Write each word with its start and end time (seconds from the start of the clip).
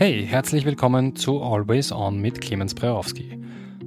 Hey, 0.00 0.26
herzlich 0.26 0.64
willkommen 0.64 1.14
zu 1.14 1.42
Always 1.42 1.92
On 1.92 2.18
mit 2.18 2.40
Clemens 2.40 2.74
Brerowski. 2.74 3.38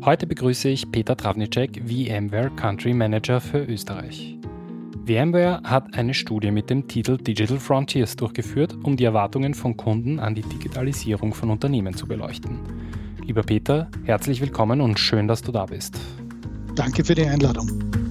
Heute 0.05 0.27
begrüße 0.27 0.69
ich 0.69 0.91
Peter 0.91 1.17
Travnicek, 1.17 1.81
VMware 1.87 2.51
Country 2.55 2.93
Manager 2.93 3.41
für 3.41 3.63
Österreich. 3.63 4.37
VMware 5.07 5.61
hat 5.63 5.95
eine 5.95 6.13
Studie 6.13 6.51
mit 6.51 6.69
dem 6.69 6.87
Titel 6.87 7.17
Digital 7.17 7.57
Frontiers 7.57 8.15
durchgeführt, 8.15 8.77
um 8.83 8.95
die 8.95 9.05
Erwartungen 9.05 9.55
von 9.55 9.75
Kunden 9.75 10.19
an 10.19 10.35
die 10.35 10.43
Digitalisierung 10.43 11.33
von 11.33 11.49
Unternehmen 11.49 11.95
zu 11.95 12.05
beleuchten. 12.05 12.59
Lieber 13.25 13.41
Peter, 13.41 13.89
herzlich 14.03 14.39
willkommen 14.39 14.81
und 14.81 14.99
schön, 14.99 15.27
dass 15.27 15.41
du 15.41 15.51
da 15.51 15.65
bist. 15.65 15.99
Danke 16.75 17.03
für 17.03 17.15
die 17.15 17.25
Einladung. 17.25 18.02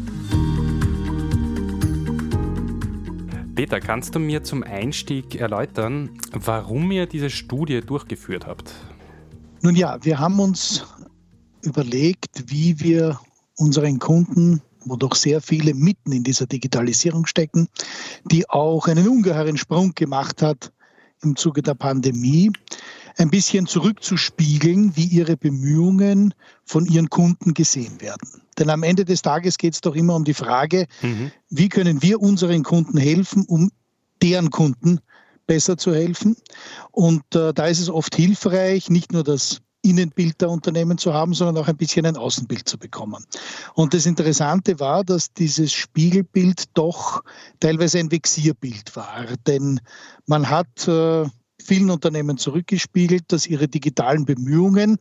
Peter, 3.54 3.80
kannst 3.80 4.14
du 4.14 4.18
mir 4.18 4.42
zum 4.42 4.62
Einstieg 4.62 5.34
erläutern, 5.34 6.18
warum 6.32 6.90
ihr 6.90 7.06
diese 7.06 7.28
Studie 7.28 7.82
durchgeführt 7.82 8.46
habt? 8.46 8.72
Nun 9.60 9.76
ja, 9.76 10.02
wir 10.02 10.18
haben 10.18 10.40
uns 10.40 10.86
überlegt, 11.60 12.44
wie 12.46 12.80
wir 12.80 13.20
unseren 13.56 13.98
Kunden, 13.98 14.62
wo 14.86 14.96
doch 14.96 15.14
sehr 15.14 15.42
viele 15.42 15.74
mitten 15.74 16.12
in 16.12 16.24
dieser 16.24 16.46
Digitalisierung 16.46 17.26
stecken, 17.26 17.68
die 18.24 18.48
auch 18.48 18.88
einen 18.88 19.06
ungeheuren 19.06 19.58
Sprung 19.58 19.94
gemacht 19.94 20.40
hat 20.40 20.72
im 21.22 21.36
Zuge 21.36 21.60
der 21.60 21.74
Pandemie, 21.74 22.50
ein 23.16 23.30
bisschen 23.30 23.66
zurückzuspiegeln, 23.66 24.96
wie 24.96 25.04
ihre 25.04 25.36
Bemühungen 25.36 26.34
von 26.64 26.86
ihren 26.86 27.08
Kunden 27.08 27.54
gesehen 27.54 28.00
werden. 28.00 28.42
Denn 28.58 28.70
am 28.70 28.82
Ende 28.82 29.04
des 29.04 29.22
Tages 29.22 29.58
geht 29.58 29.74
es 29.74 29.80
doch 29.80 29.94
immer 29.94 30.14
um 30.14 30.24
die 30.24 30.34
Frage, 30.34 30.86
mhm. 31.00 31.30
wie 31.48 31.68
können 31.68 32.02
wir 32.02 32.20
unseren 32.20 32.62
Kunden 32.62 32.98
helfen, 32.98 33.44
um 33.46 33.70
deren 34.22 34.50
Kunden 34.50 35.00
besser 35.46 35.76
zu 35.76 35.94
helfen. 35.94 36.36
Und 36.90 37.22
äh, 37.34 37.52
da 37.52 37.66
ist 37.66 37.80
es 37.80 37.90
oft 37.90 38.14
hilfreich, 38.14 38.90
nicht 38.90 39.12
nur 39.12 39.24
das 39.24 39.60
Innenbild 39.82 40.40
der 40.40 40.48
Unternehmen 40.48 40.96
zu 40.96 41.12
haben, 41.12 41.34
sondern 41.34 41.56
auch 41.62 41.68
ein 41.68 41.76
bisschen 41.76 42.06
ein 42.06 42.16
Außenbild 42.16 42.68
zu 42.68 42.78
bekommen. 42.78 43.24
Und 43.74 43.94
das 43.94 44.06
Interessante 44.06 44.78
war, 44.78 45.02
dass 45.04 45.32
dieses 45.32 45.72
Spiegelbild 45.72 46.64
doch 46.74 47.22
teilweise 47.58 47.98
ein 47.98 48.12
Vexierbild 48.12 48.94
war. 48.94 49.26
Denn 49.46 49.80
man 50.26 50.48
hat 50.48 50.86
äh, 50.86 51.26
vielen 51.62 51.90
Unternehmen 51.90 52.38
zurückgespiegelt, 52.38 53.24
dass 53.28 53.46
ihre 53.46 53.68
digitalen 53.68 54.24
Bemühungen 54.24 54.98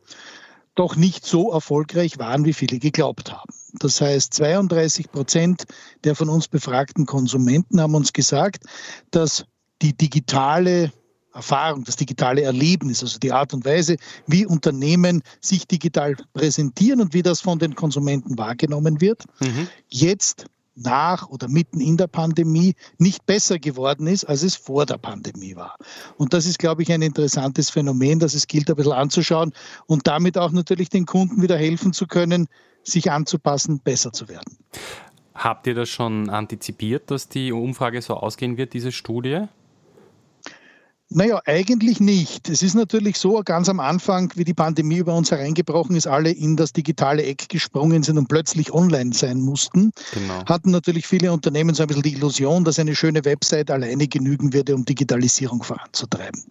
doch 0.74 0.96
nicht 0.96 1.26
so 1.26 1.52
erfolgreich 1.52 2.18
waren, 2.18 2.44
wie 2.44 2.54
viele 2.54 2.78
geglaubt 2.78 3.32
haben. 3.32 3.52
Das 3.74 4.00
heißt, 4.00 4.32
32 4.34 5.10
Prozent 5.10 5.64
der 6.04 6.14
von 6.14 6.28
uns 6.28 6.48
befragten 6.48 7.04
Konsumenten 7.06 7.80
haben 7.80 7.94
uns 7.94 8.12
gesagt, 8.12 8.64
dass 9.10 9.44
die 9.82 9.96
digitale 9.96 10.92
Erfahrung, 11.34 11.84
das 11.84 11.96
digitale 11.96 12.42
Erlebnis, 12.42 13.02
also 13.02 13.18
die 13.18 13.32
Art 13.32 13.54
und 13.54 13.64
Weise, 13.64 13.96
wie 14.26 14.46
Unternehmen 14.46 15.22
sich 15.40 15.66
digital 15.66 16.16
präsentieren 16.34 17.00
und 17.00 17.14
wie 17.14 17.22
das 17.22 17.40
von 17.40 17.58
den 17.58 17.74
Konsumenten 17.74 18.36
wahrgenommen 18.36 19.00
wird, 19.00 19.24
mhm. 19.40 19.68
jetzt 19.88 20.46
nach 20.74 21.28
oder 21.28 21.48
mitten 21.48 21.80
in 21.80 21.96
der 21.96 22.06
Pandemie 22.06 22.74
nicht 22.98 23.26
besser 23.26 23.58
geworden 23.58 24.06
ist, 24.06 24.24
als 24.24 24.42
es 24.42 24.56
vor 24.56 24.86
der 24.86 24.98
Pandemie 24.98 25.56
war. 25.56 25.76
Und 26.16 26.32
das 26.32 26.46
ist, 26.46 26.58
glaube 26.58 26.82
ich, 26.82 26.92
ein 26.92 27.02
interessantes 27.02 27.70
Phänomen, 27.70 28.18
das 28.18 28.34
es 28.34 28.46
gilt, 28.46 28.70
ein 28.70 28.76
bisschen 28.76 28.92
anzuschauen 28.92 29.52
und 29.86 30.06
damit 30.06 30.38
auch 30.38 30.52
natürlich 30.52 30.88
den 30.88 31.06
Kunden 31.06 31.42
wieder 31.42 31.56
helfen 31.56 31.92
zu 31.92 32.06
können, 32.06 32.48
sich 32.82 33.10
anzupassen, 33.10 33.80
besser 33.80 34.12
zu 34.12 34.28
werden. 34.28 34.56
Habt 35.34 35.66
ihr 35.66 35.74
das 35.74 35.88
schon 35.88 36.28
antizipiert, 36.28 37.10
dass 37.10 37.28
die 37.28 37.52
Umfrage 37.52 38.02
so 38.02 38.14
ausgehen 38.14 38.56
wird, 38.56 38.74
diese 38.74 38.92
Studie? 38.92 39.46
Naja, 41.14 41.40
eigentlich 41.44 42.00
nicht. 42.00 42.48
Es 42.48 42.62
ist 42.62 42.74
natürlich 42.74 43.18
so, 43.18 43.42
ganz 43.44 43.68
am 43.68 43.80
Anfang, 43.80 44.32
wie 44.34 44.44
die 44.44 44.54
Pandemie 44.54 44.96
über 44.96 45.14
uns 45.14 45.30
hereingebrochen 45.30 45.94
ist, 45.94 46.06
alle 46.06 46.30
in 46.30 46.56
das 46.56 46.72
digitale 46.72 47.22
Eck 47.22 47.48
gesprungen 47.48 48.02
sind 48.02 48.16
und 48.16 48.28
plötzlich 48.28 48.72
online 48.72 49.12
sein 49.12 49.40
mussten, 49.40 49.92
genau. 50.14 50.44
hatten 50.46 50.70
natürlich 50.70 51.06
viele 51.06 51.32
Unternehmen 51.32 51.74
so 51.74 51.82
ein 51.82 51.88
bisschen 51.88 52.02
die 52.02 52.14
Illusion, 52.14 52.64
dass 52.64 52.78
eine 52.78 52.94
schöne 52.94 53.24
Website 53.24 53.70
alleine 53.70 54.08
genügen 54.08 54.54
würde, 54.54 54.74
um 54.74 54.84
Digitalisierung 54.84 55.62
voranzutreiben. 55.62 56.42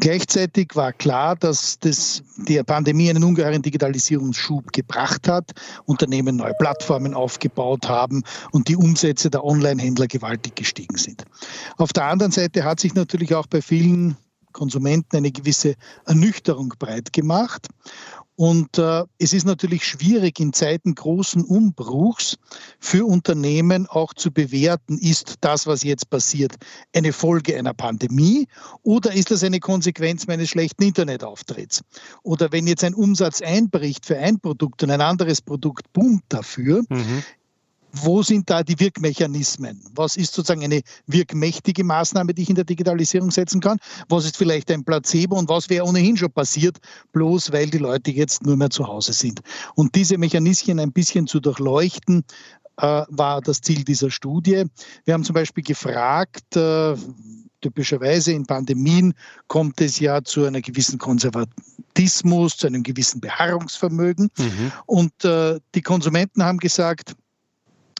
Gleichzeitig 0.00 0.74
war 0.74 0.92
klar, 0.92 1.36
dass 1.36 1.78
das, 1.78 2.22
die 2.36 2.62
Pandemie 2.62 3.08
einen 3.08 3.24
ungeheuren 3.24 3.62
Digitalisierungsschub 3.62 4.72
gebracht 4.72 5.28
hat, 5.28 5.52
Unternehmen 5.86 6.36
neue 6.36 6.54
Plattformen 6.54 7.14
aufgebaut 7.14 7.88
haben 7.88 8.22
und 8.50 8.68
die 8.68 8.76
Umsätze 8.76 9.30
der 9.30 9.44
Online-Händler 9.44 10.08
gewaltig 10.08 10.56
gestiegen 10.56 10.96
sind. 10.96 11.24
Auf 11.78 11.92
der 11.92 12.04
anderen 12.06 12.32
Seite 12.32 12.64
hat 12.64 12.80
sich 12.80 12.94
natürlich 12.94 13.34
auch 13.34 13.46
bei 13.46 13.62
vielen 13.62 13.93
vielen 13.94 14.16
Konsumenten 14.52 15.16
eine 15.16 15.32
gewisse 15.32 15.74
Ernüchterung 16.06 16.74
breit 16.78 17.12
gemacht. 17.12 17.66
Und 18.36 18.78
äh, 18.78 19.04
es 19.18 19.32
ist 19.32 19.46
natürlich 19.46 19.84
schwierig 19.84 20.40
in 20.40 20.52
Zeiten 20.52 20.96
großen 20.96 21.44
Umbruchs 21.44 22.36
für 22.80 23.04
Unternehmen 23.04 23.86
auch 23.86 24.12
zu 24.12 24.32
bewerten, 24.32 24.98
ist 24.98 25.36
das, 25.40 25.68
was 25.68 25.84
jetzt 25.84 26.10
passiert, 26.10 26.56
eine 26.92 27.12
Folge 27.12 27.56
einer 27.56 27.74
Pandemie 27.74 28.48
oder 28.82 29.12
ist 29.12 29.30
das 29.30 29.44
eine 29.44 29.60
Konsequenz 29.60 30.26
meines 30.26 30.50
schlechten 30.50 30.82
Internetauftritts? 30.82 31.82
Oder 32.24 32.50
wenn 32.50 32.66
jetzt 32.66 32.82
ein 32.82 32.94
Umsatz 32.94 33.40
einbricht 33.40 34.04
für 34.04 34.18
ein 34.18 34.40
Produkt 34.40 34.82
und 34.82 34.90
ein 34.90 35.00
anderes 35.00 35.40
Produkt 35.40 35.92
boomt 35.92 36.24
dafür, 36.28 36.82
mhm 36.88 37.22
wo 38.02 38.22
sind 38.22 38.50
da 38.50 38.62
die 38.62 38.78
Wirkmechanismen? 38.78 39.80
Was 39.94 40.16
ist 40.16 40.34
sozusagen 40.34 40.64
eine 40.64 40.82
wirkmächtige 41.06 41.84
Maßnahme, 41.84 42.34
die 42.34 42.42
ich 42.42 42.48
in 42.48 42.54
der 42.56 42.64
Digitalisierung 42.64 43.30
setzen 43.30 43.60
kann? 43.60 43.78
Was 44.08 44.24
ist 44.24 44.36
vielleicht 44.36 44.70
ein 44.70 44.84
Placebo 44.84 45.36
und 45.36 45.48
was 45.48 45.70
wäre 45.70 45.84
ohnehin 45.86 46.16
schon 46.16 46.32
passiert, 46.32 46.78
bloß 47.12 47.52
weil 47.52 47.70
die 47.70 47.78
Leute 47.78 48.10
jetzt 48.10 48.44
nur 48.44 48.56
mehr 48.56 48.70
zu 48.70 48.86
Hause 48.86 49.12
sind? 49.12 49.40
Und 49.74 49.94
diese 49.94 50.18
Mechanismen 50.18 50.80
ein 50.80 50.92
bisschen 50.92 51.26
zu 51.26 51.40
durchleuchten, 51.40 52.24
äh, 52.78 53.02
war 53.08 53.40
das 53.40 53.60
Ziel 53.60 53.84
dieser 53.84 54.10
Studie. 54.10 54.64
Wir 55.04 55.14
haben 55.14 55.24
zum 55.24 55.34
Beispiel 55.34 55.62
gefragt, 55.62 56.56
äh, 56.56 56.96
typischerweise 57.60 58.32
in 58.32 58.46
Pandemien 58.46 59.14
kommt 59.46 59.80
es 59.80 59.98
ja 59.98 60.22
zu 60.22 60.44
einer 60.44 60.60
gewissen 60.60 60.98
Konservatismus, 60.98 62.56
zu 62.56 62.66
einem 62.66 62.82
gewissen 62.82 63.20
Beharrungsvermögen. 63.20 64.28
Mhm. 64.36 64.72
Und 64.86 65.24
äh, 65.24 65.60
die 65.74 65.82
Konsumenten 65.82 66.44
haben 66.44 66.58
gesagt, 66.58 67.14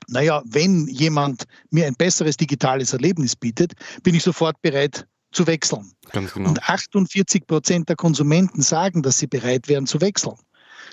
naja, 0.09 0.42
wenn 0.47 0.87
jemand 0.88 1.44
mir 1.70 1.87
ein 1.87 1.94
besseres 1.94 2.37
digitales 2.37 2.92
Erlebnis 2.92 3.37
bietet, 3.37 3.72
bin 4.03 4.15
ich 4.15 4.22
sofort 4.22 4.60
bereit 4.62 5.06
zu 5.32 5.47
wechseln. 5.47 5.92
Genau. 6.12 6.48
Und 6.48 6.62
48 6.62 7.47
Prozent 7.47 7.88
der 7.88 7.97
Konsumenten 7.97 8.62
sagen, 8.62 9.03
dass 9.03 9.19
sie 9.19 9.26
bereit 9.26 9.69
wären 9.69 9.87
zu 9.87 10.00
wechseln. 10.00 10.37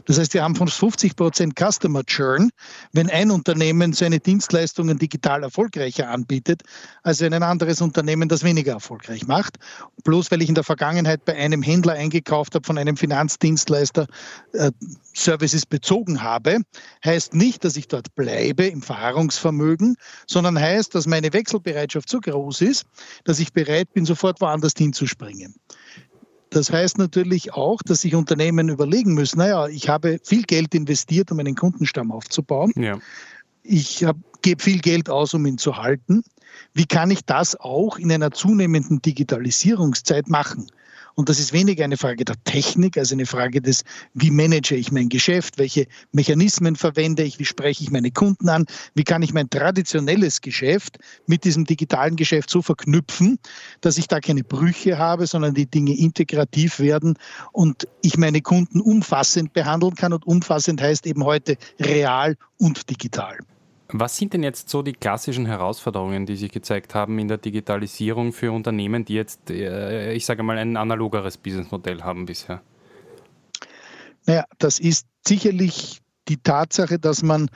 Das 0.05 0.17
heißt, 0.17 0.33
wir 0.33 0.43
haben 0.43 0.55
von 0.55 0.67
50 0.67 1.15
Prozent 1.15 1.59
Customer 1.59 2.03
Churn, 2.03 2.51
wenn 2.93 3.09
ein 3.09 3.31
Unternehmen 3.31 3.93
seine 3.93 4.19
Dienstleistungen 4.19 4.97
digital 4.97 5.43
erfolgreicher 5.43 6.09
anbietet, 6.09 6.63
als 7.03 7.21
wenn 7.21 7.33
ein 7.33 7.43
anderes 7.43 7.81
Unternehmen 7.81 8.29
das 8.29 8.43
weniger 8.43 8.73
erfolgreich 8.73 9.27
macht. 9.27 9.57
Bloß 10.03 10.31
weil 10.31 10.41
ich 10.41 10.49
in 10.49 10.55
der 10.55 10.63
Vergangenheit 10.63 11.25
bei 11.25 11.35
einem 11.35 11.61
Händler 11.61 11.93
eingekauft 11.93 12.55
habe, 12.55 12.65
von 12.65 12.77
einem 12.77 12.97
Finanzdienstleister 12.97 14.07
äh, 14.53 14.71
Services 15.13 15.65
bezogen 15.65 16.21
habe, 16.21 16.59
heißt 17.05 17.33
nicht, 17.33 17.63
dass 17.63 17.75
ich 17.75 17.87
dort 17.87 18.15
bleibe 18.15 18.65
im 18.65 18.81
Verharrungsvermögen, 18.81 19.95
sondern 20.27 20.59
heißt, 20.59 20.95
dass 20.95 21.05
meine 21.07 21.33
Wechselbereitschaft 21.33 22.09
so 22.09 22.19
groß 22.19 22.61
ist, 22.61 22.85
dass 23.23 23.39
ich 23.39 23.53
bereit 23.53 23.93
bin, 23.93 24.05
sofort 24.05 24.41
woanders 24.41 24.73
hinzuspringen. 24.77 25.55
Das 26.51 26.69
heißt 26.69 26.97
natürlich 26.97 27.53
auch, 27.53 27.81
dass 27.81 28.01
sich 28.01 28.13
Unternehmen 28.13 28.67
überlegen 28.67 29.13
müssen, 29.13 29.39
naja, 29.39 29.67
ich 29.67 29.87
habe 29.87 30.19
viel 30.21 30.43
Geld 30.43 30.75
investiert, 30.75 31.31
um 31.31 31.39
einen 31.39 31.55
Kundenstamm 31.55 32.11
aufzubauen. 32.11 32.73
Ja. 32.75 32.99
Ich 33.63 34.05
gebe 34.41 34.61
viel 34.61 34.79
Geld 34.79 35.09
aus, 35.09 35.33
um 35.33 35.45
ihn 35.45 35.57
zu 35.57 35.77
halten. 35.77 36.23
Wie 36.73 36.85
kann 36.85 37.09
ich 37.09 37.23
das 37.25 37.55
auch 37.55 37.97
in 37.97 38.11
einer 38.11 38.31
zunehmenden 38.31 39.01
Digitalisierungszeit 39.01 40.27
machen? 40.27 40.67
Und 41.15 41.29
das 41.29 41.39
ist 41.39 41.53
weniger 41.53 41.83
eine 41.83 41.97
Frage 41.97 42.25
der 42.25 42.35
Technik, 42.43 42.97
also 42.97 43.15
eine 43.15 43.25
Frage 43.25 43.61
des, 43.61 43.83
wie 44.13 44.31
manage 44.31 44.75
ich 44.75 44.91
mein 44.91 45.09
Geschäft, 45.09 45.57
welche 45.57 45.87
Mechanismen 46.11 46.75
verwende 46.75 47.23
ich, 47.23 47.39
wie 47.39 47.45
spreche 47.45 47.83
ich 47.83 47.91
meine 47.91 48.11
Kunden 48.11 48.49
an, 48.49 48.65
wie 48.93 49.03
kann 49.03 49.21
ich 49.21 49.33
mein 49.33 49.49
traditionelles 49.49 50.41
Geschäft 50.41 50.97
mit 51.27 51.43
diesem 51.43 51.65
digitalen 51.65 52.15
Geschäft 52.15 52.49
so 52.49 52.61
verknüpfen, 52.61 53.39
dass 53.81 53.97
ich 53.97 54.07
da 54.07 54.19
keine 54.19 54.43
Brüche 54.43 54.97
habe, 54.97 55.27
sondern 55.27 55.53
die 55.53 55.65
Dinge 55.65 55.97
integrativ 55.97 56.79
werden 56.79 57.17
und 57.51 57.87
ich 58.01 58.17
meine 58.17 58.41
Kunden 58.41 58.81
umfassend 58.81 59.53
behandeln 59.53 59.95
kann. 59.95 60.13
Und 60.13 60.25
umfassend 60.25 60.81
heißt 60.81 61.07
eben 61.07 61.23
heute 61.23 61.57
real 61.79 62.35
und 62.57 62.89
digital. 62.89 63.37
Was 63.93 64.17
sind 64.17 64.33
denn 64.33 64.43
jetzt 64.43 64.69
so 64.69 64.81
die 64.81 64.93
klassischen 64.93 65.45
Herausforderungen, 65.45 66.25
die 66.25 66.37
sich 66.37 66.51
gezeigt 66.51 66.95
haben 66.95 67.19
in 67.19 67.27
der 67.27 67.37
Digitalisierung 67.37 68.31
für 68.31 68.51
Unternehmen, 68.51 69.03
die 69.05 69.15
jetzt, 69.15 69.49
äh, 69.49 70.13
ich 70.13 70.25
sage 70.25 70.43
mal, 70.43 70.57
ein 70.57 70.77
analogeres 70.77 71.37
Businessmodell 71.37 72.01
haben 72.01 72.25
bisher? 72.25 72.61
Naja, 74.25 74.45
das 74.59 74.79
ist 74.79 75.07
sicherlich 75.27 76.01
die 76.27 76.37
Tatsache, 76.37 76.99
dass 76.99 77.21
man 77.23 77.49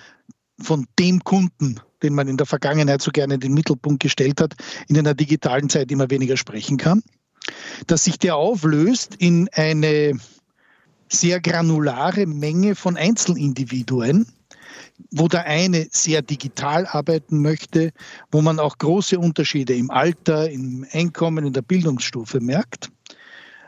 von 0.60 0.88
dem 1.00 1.24
Kunden, 1.24 1.80
den 2.04 2.14
man 2.14 2.28
in 2.28 2.38
der 2.38 2.46
Vergangenheit 2.46 3.02
so 3.02 3.12
gerne 3.12 3.36
in 3.36 3.40
den 3.40 3.54
Mittelpunkt 3.54 4.02
gestellt 4.02 4.42
hat, 4.42 4.56
in 4.88 4.98
einer 4.98 5.14
digitalen 5.14 5.70
Zeit 5.70 5.92
immer 5.92 6.10
weniger 6.10 6.38
sprechen 6.38 6.78
kann. 6.78 7.02
dass 7.88 8.06
sich 8.06 8.18
der 8.18 8.36
auflöst 8.36 9.16
in 9.20 9.50
eine 9.54 10.20
sehr 11.10 11.40
granulare 11.40 12.26
Menge 12.26 12.76
von 12.76 12.98
Einzelindividuen, 12.98 14.26
wo 15.12 15.28
der 15.28 15.46
eine 15.46 15.88
sehr 15.92 16.22
digital 16.22 16.86
arbeiten 16.86 17.42
möchte, 17.42 17.92
wo 18.32 18.42
man 18.42 18.60
auch 18.60 18.78
große 18.78 19.20
Unterschiede 19.20 19.74
im 19.74 19.92
Alter, 19.92 20.50
im 20.50 20.86
Einkommen, 20.92 21.46
in 21.46 21.54
der 21.54 21.62
Bildungsstufe 21.62 22.40
merkt, 22.40 22.90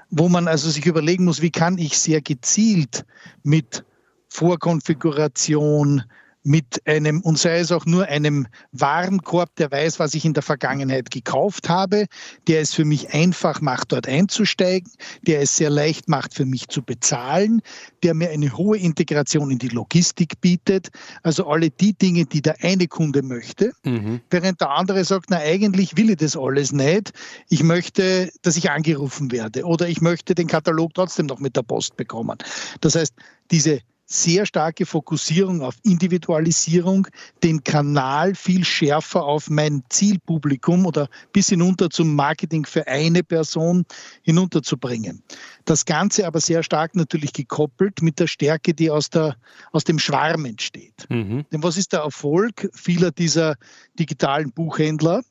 wo 0.09 0.29
man 0.29 0.47
also 0.47 0.69
sich 0.69 0.85
überlegen 0.85 1.25
muss, 1.25 1.41
wie 1.41 1.51
kann 1.51 1.77
ich 1.77 1.97
sehr 1.97 2.21
gezielt 2.21 3.05
mit 3.43 3.83
Vorkonfiguration, 4.29 6.03
mit 6.47 6.81
einem, 6.85 7.19
und 7.21 7.37
sei 7.37 7.59
es 7.59 7.73
auch 7.73 7.85
nur 7.85 8.05
einem 8.05 8.47
Warenkorb, 8.71 9.53
der 9.57 9.69
weiß, 9.69 9.99
was 9.99 10.13
ich 10.13 10.23
in 10.23 10.33
der 10.33 10.43
Vergangenheit 10.43 11.11
gekauft 11.11 11.67
habe, 11.67 12.05
der 12.47 12.61
es 12.61 12.73
für 12.73 12.85
mich 12.85 13.13
einfach 13.13 13.59
macht, 13.59 13.91
dort 13.91 14.07
einzusteigen, 14.07 14.89
der 15.23 15.41
es 15.41 15.57
sehr 15.57 15.69
leicht 15.69 16.07
macht, 16.07 16.33
für 16.33 16.45
mich 16.45 16.69
zu 16.69 16.81
bezahlen, 16.81 17.61
der 18.01 18.13
mir 18.13 18.29
eine 18.29 18.55
hohe 18.55 18.77
Integration 18.77 19.51
in 19.51 19.57
die 19.57 19.67
Logistik 19.67 20.39
bietet. 20.39 20.87
Also 21.21 21.47
alle 21.47 21.69
die 21.69 21.93
Dinge, 21.93 22.25
die 22.25 22.41
der 22.41 22.55
eine 22.63 22.87
Kunde 22.87 23.23
möchte, 23.23 23.73
mhm. 23.83 24.21
während 24.29 24.61
der 24.61 24.71
andere 24.71 25.03
sagt, 25.03 25.25
na 25.29 25.39
eigentlich 25.39 25.97
will 25.97 26.11
ich 26.11 26.17
das 26.17 26.37
alles 26.37 26.71
nicht. 26.71 27.11
Ich 27.49 27.61
möchte, 27.61 28.31
dass 28.41 28.55
ich 28.55 28.71
angerufen 28.71 29.33
werde 29.33 29.65
oder 29.65 29.89
ich 29.89 29.99
möchte 29.99 30.33
den 30.33 30.47
Katalog 30.47 30.93
trotzdem 30.93 31.25
noch 31.25 31.39
mit 31.39 31.57
der 31.57 31.63
Post 31.63 31.97
bekommen. 31.97 32.37
Das 32.79 32.95
heißt, 32.95 33.13
diese 33.51 33.81
sehr 34.09 34.45
starke 34.45 34.85
Fokussierung 34.85 35.61
auf 35.61 35.75
Individualisierung, 35.83 37.07
den 37.43 37.63
Kanal 37.63 38.35
viel 38.35 38.63
schärfer 38.63 39.23
auf 39.23 39.49
mein 39.49 39.83
Zielpublikum 39.89 40.85
oder 40.85 41.09
bis 41.33 41.49
hinunter 41.49 41.89
zum 41.89 42.15
Marketing 42.15 42.65
für 42.65 42.87
eine 42.87 43.21
Person 43.21 43.85
hinunterzubringen. 44.23 45.21
Das 45.65 45.83
Ganze 45.83 46.25
aber 46.25 46.39
sehr 46.39 46.63
stark 46.63 46.95
natürlich 46.95 47.33
gekoppelt 47.33 48.01
mit 48.01 48.19
der 48.19 48.27
Stärke, 48.27 48.73
die 48.73 48.89
aus, 48.89 49.09
der, 49.09 49.35
aus 49.73 49.83
dem 49.83 49.99
Schwarm 49.99 50.45
entsteht. 50.45 51.05
Mhm. 51.09 51.45
Denn 51.51 51.61
was 51.61 51.75
ist 51.75 51.91
der 51.91 51.99
Erfolg 51.99 52.69
vieler 52.73 53.11
dieser 53.11 53.55
digitalen 53.99 54.53
Buchhändler? 54.53 55.21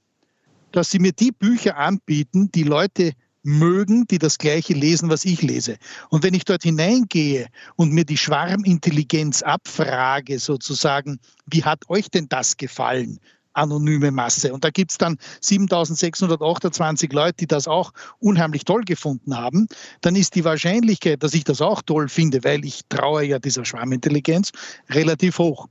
Dass 0.73 0.90
sie 0.90 0.99
mir 0.99 1.12
die 1.12 1.32
Bücher 1.32 1.78
anbieten, 1.78 2.50
die 2.52 2.64
Leute 2.64 3.12
mögen, 3.47 4.07
die 4.09 4.19
das 4.19 4.39
Gleiche 4.39 4.75
lesen, 4.75 5.09
was 5.09 5.25
ich 5.25 5.41
lese. 5.41 5.77
Und 6.11 6.23
wenn 6.25 6.35
ich 6.35 6.45
dort 6.45 6.65
hineingehe 6.65 7.47
und 7.77 7.93
mir 7.93 8.05
die 8.05 8.17
Schwarmintelligenz 8.17 9.43
abfrage, 9.43 10.39
sozusagen, 10.39 11.21
wie 11.47 11.65
hat 11.65 11.89
euch 11.89 12.11
denn 12.11 12.29
das 12.29 12.57
gefallen? 12.57 13.21
anonyme 13.57 14.11
Masse. 14.11 14.53
Und 14.53 14.65
da 14.65 14.71
gibt 14.71 14.91
es 14.91 14.99
dann 14.99 15.17
7628 15.41 17.13
Leute, 17.13 17.37
die 17.41 17.47
das 17.47 17.67
auch 17.67 17.93
unheimlich 18.19 18.65
toll 18.65 18.83
gefunden 18.83 19.35
haben. 19.37 19.67
Dann 20.03 20.15
ist 20.15 20.35
die 20.35 20.45
Wahrscheinlichkeit, 20.45 21.23
dass 21.23 21.33
ich 21.33 21.45
das 21.45 21.63
auch 21.63 21.81
toll 21.81 22.09
finde, 22.09 22.45
weil 22.45 22.67
ich 22.67 22.83
traue 22.91 23.25
ja 23.25 23.39
dieser 23.39 23.65
Schwarmintelligenz, 23.65 24.53
relativ 24.91 25.39
hoch. 25.39 25.69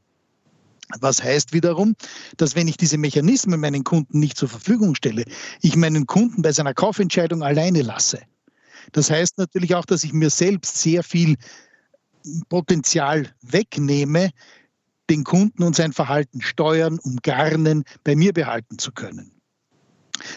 Was 0.99 1.23
heißt 1.23 1.53
wiederum, 1.53 1.95
dass 2.37 2.55
wenn 2.55 2.67
ich 2.67 2.77
diese 2.77 2.97
Mechanismen 2.97 3.59
meinen 3.59 3.83
Kunden 3.83 4.19
nicht 4.19 4.37
zur 4.37 4.49
Verfügung 4.49 4.95
stelle, 4.95 5.25
ich 5.61 5.75
meinen 5.75 6.05
Kunden 6.05 6.41
bei 6.41 6.51
seiner 6.51 6.73
Kaufentscheidung 6.73 7.43
alleine 7.43 7.81
lasse. 7.81 8.21
Das 8.91 9.09
heißt 9.09 9.37
natürlich 9.37 9.73
auch, 9.75 9.85
dass 9.85 10.03
ich 10.03 10.13
mir 10.13 10.29
selbst 10.29 10.77
sehr 10.77 11.03
viel 11.03 11.37
Potenzial 12.49 13.33
wegnehme, 13.41 14.31
den 15.09 15.23
Kunden 15.23 15.63
und 15.63 15.75
sein 15.75 15.93
Verhalten 15.93 16.41
steuern, 16.41 16.99
umgarnen, 16.99 17.83
bei 18.03 18.15
mir 18.15 18.33
behalten 18.33 18.79
zu 18.79 18.91
können. 18.91 19.34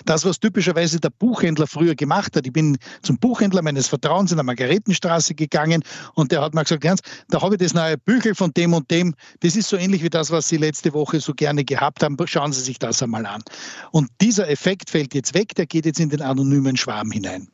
Das, 0.05 0.25
was 0.25 0.41
typischerweise 0.41 1.01
der 1.01 1.11
Buchhändler 1.11 1.67
früher 1.67 1.95
gemacht 1.95 2.37
hat. 2.37 2.47
Ich 2.47 2.53
bin 2.53 2.79
zum 3.03 3.19
Buchhändler 3.19 3.63
meines 3.63 3.89
Vertrauens 3.89 4.31
in 4.31 4.37
der 4.37 4.45
Margaretenstraße 4.45 5.35
gegangen 5.35 5.83
und 6.15 6.33
der 6.33 6.43
hat 6.43 6.55
mir 6.55 6.63
gesagt, 6.63 6.85
Ernst, 6.85 7.05
da 7.29 7.43
habe 7.43 7.55
ich 7.55 7.61
das 7.61 7.75
neue 7.75 7.99
Büchel 7.99 8.35
von 8.35 8.53
dem 8.53 8.75
und 8.75 8.91
dem. 8.91 9.15
Das 9.41 9.57
ist 9.57 9.69
so 9.69 9.77
ähnlich 9.77 10.03
wie 10.03 10.11
das, 10.11 10.31
was 10.31 10.49
Sie 10.49 10.57
letzte 10.57 10.93
Woche 10.93 11.21
so 11.21 11.35
gerne 11.35 11.65
gehabt 11.65 12.03
haben. 12.03 12.17
Schauen 12.27 12.53
Sie 12.53 12.61
sich 12.61 12.79
das 12.79 13.03
einmal 13.03 13.27
an. 13.27 13.43
Und 13.93 14.11
dieser 14.21 14.49
Effekt 14.49 14.91
fällt 14.91 15.15
jetzt 15.15 15.35
weg, 15.35 15.55
der 15.55 15.67
geht 15.67 15.87
jetzt 15.87 16.01
in 16.01 16.11
den 16.11 16.23
anonymen 16.23 16.77
Schwarm 16.77 17.11
hinein. 17.11 17.49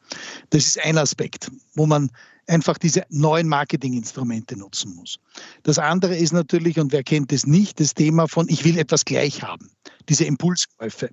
Das 0.50 0.66
ist 0.66 0.84
ein 0.84 0.98
Aspekt, 0.98 1.50
wo 1.74 1.86
man 1.86 2.10
einfach 2.46 2.78
diese 2.78 3.04
neuen 3.10 3.48
Marketinginstrumente 3.48 4.56
nutzen 4.56 4.94
muss. 4.94 5.18
Das 5.62 5.78
andere 5.78 6.16
ist 6.16 6.32
natürlich, 6.32 6.78
und 6.78 6.92
wer 6.92 7.02
kennt 7.02 7.32
es 7.32 7.46
nicht, 7.46 7.80
das 7.80 7.94
Thema 7.94 8.28
von, 8.28 8.48
ich 8.48 8.64
will 8.64 8.78
etwas 8.78 9.04
gleich 9.04 9.42
haben, 9.42 9.70
diese 10.08 10.24
Impulskäufe. 10.24 11.10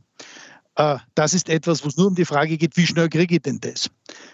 Äh, 0.76 0.98
das 1.16 1.34
ist 1.34 1.50
etwas, 1.50 1.84
wo 1.84 1.88
es 1.88 1.98
nur 1.98 2.08
um 2.08 2.16
die 2.16 2.26
Frage 2.26 2.58
geht, 2.58 2.78
wie 2.78 2.88
schnell 2.88 3.10
kriege 3.10 3.36
ich 3.36 3.42
denn 3.42 3.60
das? 3.60 3.90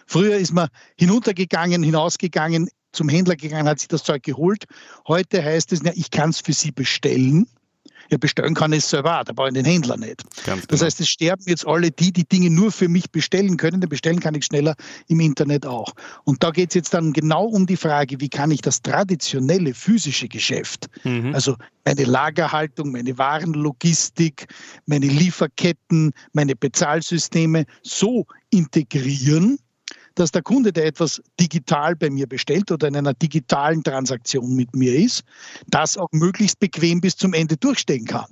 Früher 0.06 0.38
ist 0.38 0.54
man 0.54 0.69
hinuntergegangen, 0.98 1.84
hinausgegangen, 1.84 2.69
zum 2.92 3.10
Händler 3.10 3.36
gegangen, 3.36 3.68
hat 3.68 3.80
sich 3.80 3.88
das 3.88 4.04
Zeug 4.04 4.24
geholt. 4.24 4.66
Heute 5.07 5.44
heißt 5.44 5.72
es, 5.74 5.81
ich 5.95 6.10
kann 6.12 6.30
es 6.31 6.39
für 6.39 6.54
Sie 6.54 6.72
bestellen. 6.72 7.48
Ja, 8.09 8.18
bestellen 8.18 8.54
kann 8.54 8.74
ich 8.74 8.80
es 8.80 8.89
selber, 8.89 9.21
da 9.25 9.33
brauche 9.33 9.50
ich 9.50 9.54
den 9.54 9.65
Händler 9.65 9.98
nicht. 9.98 10.24
Genau. 10.45 10.57
Das 10.68 10.81
heißt, 10.81 11.00
es 11.00 11.09
sterben 11.09 11.44
jetzt 11.48 11.68
alle 11.68 11.92
die, 11.92 12.12
die 12.12 12.27
Dinge 12.27 12.50
nur 12.50 12.71
für 12.71 12.88
mich 12.88 13.12
bestellen 13.12 13.57
können. 13.57 13.81
Denn 13.81 13.89
bestellen 13.89 14.19
kann 14.19 14.36
ich 14.36 14.45
schneller 14.45 14.75
im 15.07 15.19
Internet 15.19 15.65
auch. 15.65 15.94
Und 16.24 16.44
da 16.44 16.51
geht 16.51 16.69
es 16.69 16.75
jetzt 16.75 16.94
dann 16.94 17.13
genau 17.13 17.45
um 17.45 17.65
die 17.65 17.77
Frage, 17.77 18.19
wie 18.19 18.30
kann 18.30 18.51
ich 18.51 18.62
das 18.62 18.81
traditionelle 18.81 19.74
physische 19.74 20.27
Geschäft, 20.27 20.88
mhm. 21.04 21.33
also 21.33 21.56
meine 21.86 22.04
Lagerhaltung, 22.04 22.92
meine 22.92 23.18
Warenlogistik, 23.18 24.48
meine 24.88 25.07
Lieferketten, 25.07 26.12
meine 26.33 26.56
Bezahlsysteme 26.56 27.65
so 27.81 28.25
integrieren, 28.50 29.57
dass 30.17 30.31
der 30.31 30.41
Kunde, 30.41 30.73
der 30.73 30.85
etwas 30.87 31.21
digital 31.39 31.95
bei 31.95 32.09
mir 32.09 32.27
bestellt 32.27 32.71
oder 32.71 32.87
in 32.87 32.95
einer 32.95 33.13
digitalen 33.13 33.83
Transaktion 33.83 34.55
mit 34.55 34.75
mir 34.75 34.95
ist, 34.95 35.23
das 35.67 35.95
auch 35.95 36.09
möglichst 36.11 36.59
bequem 36.59 37.01
bis 37.01 37.15
zum 37.15 37.33
Ende 37.33 37.55
durchstehen 37.55 38.05
kann. 38.05 38.25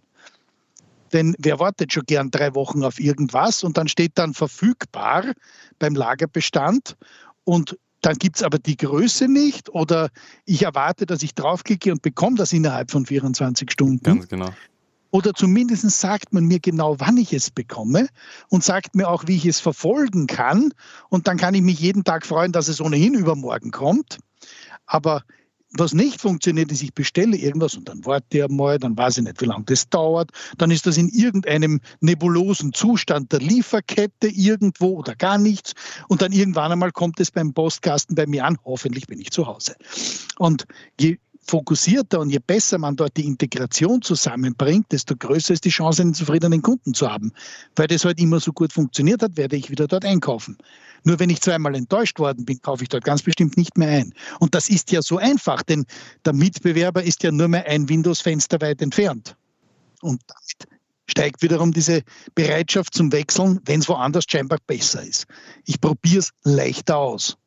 Denn 1.13 1.35
wer 1.37 1.59
wartet 1.59 1.93
schon 1.93 2.03
gern 2.07 2.31
drei 2.31 2.55
Wochen 2.55 2.83
auf 2.83 2.99
irgendwas 2.99 3.63
und 3.63 3.77
dann 3.77 3.87
steht 3.87 4.13
dann 4.15 4.33
verfügbar 4.33 5.33
beim 5.77 5.93
Lagerbestand 5.93 6.97
und 7.43 7.77
dann 8.01 8.15
gibt 8.15 8.37
es 8.37 8.43
aber 8.43 8.57
die 8.57 8.77
Größe 8.77 9.27
nicht 9.27 9.69
oder 9.69 10.09
ich 10.45 10.63
erwarte, 10.63 11.05
dass 11.05 11.21
ich 11.21 11.35
draufklicke 11.35 11.91
und 11.91 12.01
bekomme 12.01 12.37
das 12.37 12.51
innerhalb 12.51 12.91
von 12.91 13.05
24 13.05 13.71
Stunden. 13.71 14.03
Ganz 14.03 14.27
genau. 14.27 14.49
Oder 15.15 15.33
zumindest 15.33 15.89
sagt 15.89 16.33
man 16.33 16.43
mir 16.43 16.59
genau, 16.59 16.99
wann 16.99 17.15
ich 17.15 17.31
es 17.31 17.49
bekomme 17.49 18.09
und 18.49 18.65
sagt 18.65 18.95
mir 18.95 19.07
auch, 19.07 19.23
wie 19.27 19.37
ich 19.37 19.45
es 19.45 19.61
verfolgen 19.61 20.27
kann. 20.27 20.73
Und 21.07 21.29
dann 21.29 21.37
kann 21.37 21.53
ich 21.53 21.61
mich 21.61 21.79
jeden 21.79 22.03
Tag 22.03 22.25
freuen, 22.25 22.51
dass 22.51 22.67
es 22.67 22.81
ohnehin 22.81 23.13
übermorgen 23.13 23.71
kommt. 23.71 24.19
Aber 24.87 25.23
was 25.71 25.93
nicht 25.93 26.19
funktioniert, 26.19 26.69
ist, 26.69 26.83
ich 26.83 26.93
bestelle 26.93 27.37
irgendwas 27.37 27.75
und 27.75 27.87
dann 27.87 28.05
warte 28.05 28.25
ich 28.37 28.43
einmal, 28.43 28.77
dann 28.77 28.97
weiß 28.97 29.19
ich 29.19 29.23
nicht, 29.23 29.39
wie 29.39 29.45
lange 29.45 29.63
das 29.63 29.87
dauert. 29.87 30.31
Dann 30.57 30.69
ist 30.69 30.85
das 30.85 30.97
in 30.97 31.07
irgendeinem 31.07 31.79
nebulosen 32.01 32.73
Zustand 32.73 33.31
der 33.31 33.39
Lieferkette 33.39 34.27
irgendwo 34.27 34.97
oder 34.97 35.15
gar 35.15 35.37
nichts. 35.37 35.75
Und 36.09 36.21
dann 36.21 36.33
irgendwann 36.33 36.73
einmal 36.73 36.91
kommt 36.91 37.21
es 37.21 37.31
beim 37.31 37.53
Postkasten 37.53 38.15
bei 38.15 38.27
mir 38.27 38.43
an. 38.43 38.57
Hoffentlich 38.65 39.07
bin 39.07 39.21
ich 39.21 39.31
zu 39.31 39.47
Hause. 39.47 39.77
Und 40.39 40.65
je 40.99 41.19
fokussierter 41.45 42.19
und 42.19 42.29
je 42.29 42.39
besser 42.39 42.77
man 42.77 42.95
dort 42.95 43.15
die 43.17 43.25
Integration 43.25 44.01
zusammenbringt, 44.01 44.91
desto 44.91 45.15
größer 45.15 45.53
ist 45.53 45.65
die 45.65 45.69
Chance, 45.69 46.01
einen 46.01 46.13
zufriedenen 46.13 46.61
Kunden 46.61 46.93
zu 46.93 47.09
haben. 47.09 47.31
Weil 47.75 47.87
das 47.87 48.03
halt 48.03 48.19
immer 48.19 48.39
so 48.39 48.51
gut 48.51 48.73
funktioniert 48.73 49.21
hat, 49.21 49.37
werde 49.37 49.55
ich 49.55 49.69
wieder 49.69 49.87
dort 49.87 50.05
einkaufen. 50.05 50.57
Nur 51.03 51.19
wenn 51.19 51.29
ich 51.29 51.41
zweimal 51.41 51.75
enttäuscht 51.75 52.17
worden 52.19 52.45
bin, 52.45 52.59
kaufe 52.61 52.83
ich 52.83 52.89
dort 52.89 53.03
ganz 53.03 53.21
bestimmt 53.21 53.57
nicht 53.57 53.77
mehr 53.77 53.89
ein. 53.89 54.13
Und 54.39 54.55
das 54.55 54.69
ist 54.69 54.91
ja 54.91 55.01
so 55.01 55.17
einfach, 55.17 55.61
denn 55.61 55.85
der 56.25 56.33
Mitbewerber 56.33 57.03
ist 57.03 57.21
ja 57.23 57.31
nur 57.31 57.47
mehr 57.47 57.67
ein 57.67 57.87
Windows-Fenster 57.87 58.59
weit 58.61 58.81
entfernt. 58.81 59.35
Und 60.01 60.21
damit 60.27 60.81
steigt 61.07 61.41
wiederum 61.43 61.71
diese 61.71 62.01
Bereitschaft 62.33 62.95
zum 62.95 63.11
Wechseln, 63.11 63.59
wenn 63.65 63.81
es 63.81 63.89
woanders 63.89 64.25
scheinbar 64.27 64.57
besser 64.65 65.03
ist. 65.03 65.25
Ich 65.65 65.79
probiere 65.79 66.19
es 66.19 66.31
leichter 66.43 66.97
aus. 66.97 67.37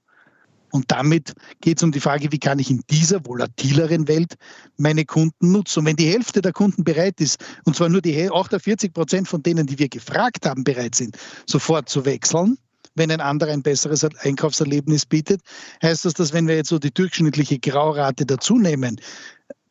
Und 0.70 0.90
damit 0.90 1.34
geht 1.60 1.78
es 1.78 1.82
um 1.82 1.92
die 1.92 2.00
Frage, 2.00 2.30
wie 2.32 2.38
kann 2.38 2.58
ich 2.58 2.70
in 2.70 2.82
dieser 2.90 3.24
volatileren 3.24 4.08
Welt 4.08 4.34
meine 4.76 5.04
Kunden 5.04 5.52
nutzen. 5.52 5.80
Und 5.80 5.86
wenn 5.86 5.96
die 5.96 6.10
Hälfte 6.10 6.42
der 6.42 6.52
Kunden 6.52 6.84
bereit 6.84 7.20
ist, 7.20 7.38
und 7.64 7.76
zwar 7.76 7.88
nur 7.88 8.02
die 8.02 8.30
48 8.30 8.92
Prozent 8.92 9.28
von 9.28 9.42
denen, 9.42 9.66
die 9.66 9.78
wir 9.78 9.88
gefragt 9.88 10.46
haben, 10.46 10.64
bereit 10.64 10.94
sind, 10.94 11.16
sofort 11.46 11.88
zu 11.88 12.04
wechseln, 12.04 12.58
wenn 12.94 13.10
ein 13.10 13.20
anderer 13.20 13.52
ein 13.52 13.62
besseres 13.62 14.04
Einkaufserlebnis 14.04 15.06
bietet, 15.06 15.40
heißt 15.82 16.04
das, 16.04 16.14
dass 16.14 16.32
wenn 16.32 16.48
wir 16.48 16.56
jetzt 16.56 16.68
so 16.68 16.78
die 16.78 16.92
durchschnittliche 16.92 17.58
Graurate 17.58 18.26
dazu 18.26 18.58
nehmen, 18.58 19.00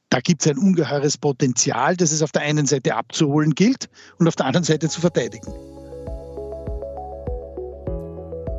da 0.10 0.22
gibt 0.22 0.42
es 0.42 0.48
ein 0.48 0.58
ungeheures 0.58 1.18
Potenzial, 1.18 1.98
das 1.98 2.12
es 2.12 2.22
auf 2.22 2.32
der 2.32 2.44
einen 2.44 2.66
Seite 2.66 2.96
abzuholen 2.96 3.54
gilt 3.54 3.90
und 4.20 4.28
auf 4.28 4.36
der 4.36 4.46
anderen 4.46 4.64
Seite 4.64 4.88
zu 4.88 5.02
verteidigen. 5.02 5.77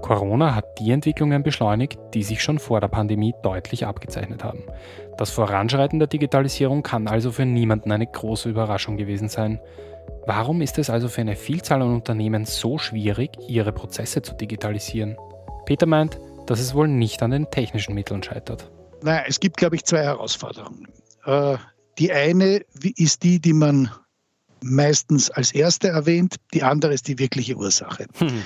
Corona 0.08 0.54
hat 0.54 0.78
die 0.78 0.90
Entwicklungen 0.90 1.42
beschleunigt, 1.42 1.98
die 2.14 2.22
sich 2.22 2.42
schon 2.42 2.58
vor 2.58 2.80
der 2.80 2.88
Pandemie 2.88 3.34
deutlich 3.42 3.84
abgezeichnet 3.84 4.42
haben. 4.42 4.62
Das 5.18 5.30
Voranschreiten 5.30 5.98
der 5.98 6.08
Digitalisierung 6.08 6.82
kann 6.82 7.08
also 7.08 7.30
für 7.30 7.44
niemanden 7.44 7.92
eine 7.92 8.06
große 8.06 8.48
Überraschung 8.48 8.96
gewesen 8.96 9.28
sein. 9.28 9.60
Warum 10.26 10.62
ist 10.62 10.78
es 10.78 10.88
also 10.88 11.08
für 11.08 11.20
eine 11.20 11.36
Vielzahl 11.36 11.82
an 11.82 11.94
Unternehmen 11.94 12.46
so 12.46 12.78
schwierig, 12.78 13.32
ihre 13.48 13.72
Prozesse 13.72 14.22
zu 14.22 14.34
digitalisieren? 14.34 15.16
Peter 15.66 15.86
meint, 15.86 16.18
dass 16.46 16.60
es 16.60 16.74
wohl 16.74 16.88
nicht 16.88 17.22
an 17.22 17.30
den 17.30 17.50
technischen 17.50 17.94
Mitteln 17.94 18.22
scheitert. 18.22 18.70
Naja, 19.02 19.24
es 19.26 19.40
gibt, 19.40 19.58
glaube 19.58 19.76
ich, 19.76 19.84
zwei 19.84 20.04
Herausforderungen. 20.04 20.88
Äh, 21.26 21.58
die 21.98 22.12
eine 22.12 22.62
ist 22.96 23.22
die, 23.24 23.40
die 23.40 23.52
man 23.52 23.90
meistens 24.62 25.30
als 25.30 25.52
erste 25.52 25.88
erwähnt, 25.88 26.36
die 26.54 26.62
andere 26.62 26.94
ist 26.94 27.08
die 27.08 27.18
wirkliche 27.18 27.56
Ursache. 27.56 28.06
Hm. 28.18 28.42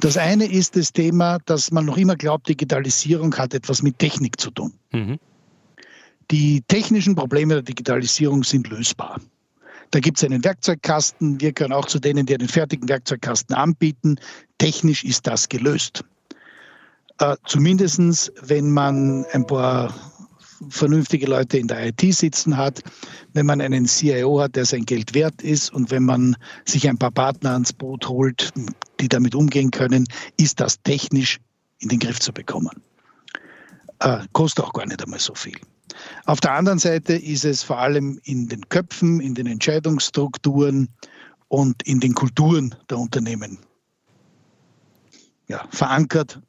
Das 0.00 0.16
eine 0.16 0.44
ist 0.44 0.76
das 0.76 0.92
Thema, 0.92 1.38
dass 1.46 1.70
man 1.70 1.86
noch 1.86 1.96
immer 1.96 2.16
glaubt, 2.16 2.48
Digitalisierung 2.48 3.34
hat 3.36 3.54
etwas 3.54 3.82
mit 3.82 3.98
Technik 3.98 4.38
zu 4.38 4.50
tun. 4.50 4.72
Mhm. 4.92 5.18
Die 6.30 6.62
technischen 6.68 7.14
Probleme 7.14 7.54
der 7.54 7.62
Digitalisierung 7.62 8.44
sind 8.44 8.68
lösbar. 8.68 9.20
Da 9.92 10.00
gibt 10.00 10.18
es 10.18 10.24
einen 10.24 10.42
Werkzeugkasten. 10.42 11.40
Wir 11.40 11.52
können 11.52 11.72
auch 11.72 11.86
zu 11.86 11.98
denen, 11.98 12.26
die 12.26 12.34
einen 12.34 12.48
fertigen 12.48 12.88
Werkzeugkasten 12.88 13.54
anbieten. 13.54 14.16
Technisch 14.58 15.04
ist 15.04 15.26
das 15.26 15.48
gelöst. 15.48 16.04
Äh, 17.18 17.36
Zumindest 17.46 18.32
wenn 18.42 18.70
man 18.70 19.24
ein 19.32 19.46
paar 19.46 19.94
vernünftige 20.68 21.26
Leute 21.26 21.58
in 21.58 21.68
der 21.68 21.86
IT 21.86 22.00
sitzen 22.14 22.56
hat, 22.56 22.82
wenn 23.32 23.46
man 23.46 23.60
einen 23.60 23.86
CIO 23.86 24.40
hat, 24.40 24.56
der 24.56 24.64
sein 24.64 24.84
Geld 24.84 25.14
wert 25.14 25.42
ist 25.42 25.72
und 25.72 25.90
wenn 25.90 26.04
man 26.04 26.36
sich 26.64 26.88
ein 26.88 26.98
paar 26.98 27.10
Partner 27.10 27.52
ans 27.52 27.72
Boot 27.72 28.08
holt, 28.08 28.52
die 29.00 29.08
damit 29.08 29.34
umgehen 29.34 29.70
können, 29.70 30.06
ist 30.36 30.60
das 30.60 30.82
technisch 30.82 31.38
in 31.78 31.88
den 31.88 31.98
Griff 31.98 32.20
zu 32.20 32.32
bekommen. 32.32 32.82
Äh, 34.00 34.18
kostet 34.32 34.64
auch 34.64 34.72
gar 34.72 34.86
nicht 34.86 35.02
einmal 35.02 35.18
so 35.18 35.34
viel. 35.34 35.58
Auf 36.24 36.40
der 36.40 36.52
anderen 36.52 36.78
Seite 36.78 37.14
ist 37.14 37.44
es 37.44 37.62
vor 37.62 37.78
allem 37.78 38.20
in 38.24 38.48
den 38.48 38.68
Köpfen, 38.68 39.20
in 39.20 39.34
den 39.34 39.46
Entscheidungsstrukturen 39.46 40.88
und 41.48 41.82
in 41.84 42.00
den 42.00 42.14
Kulturen 42.14 42.74
der 42.90 42.98
Unternehmen 42.98 43.58
ja, 45.48 45.66
verankert, 45.70 46.40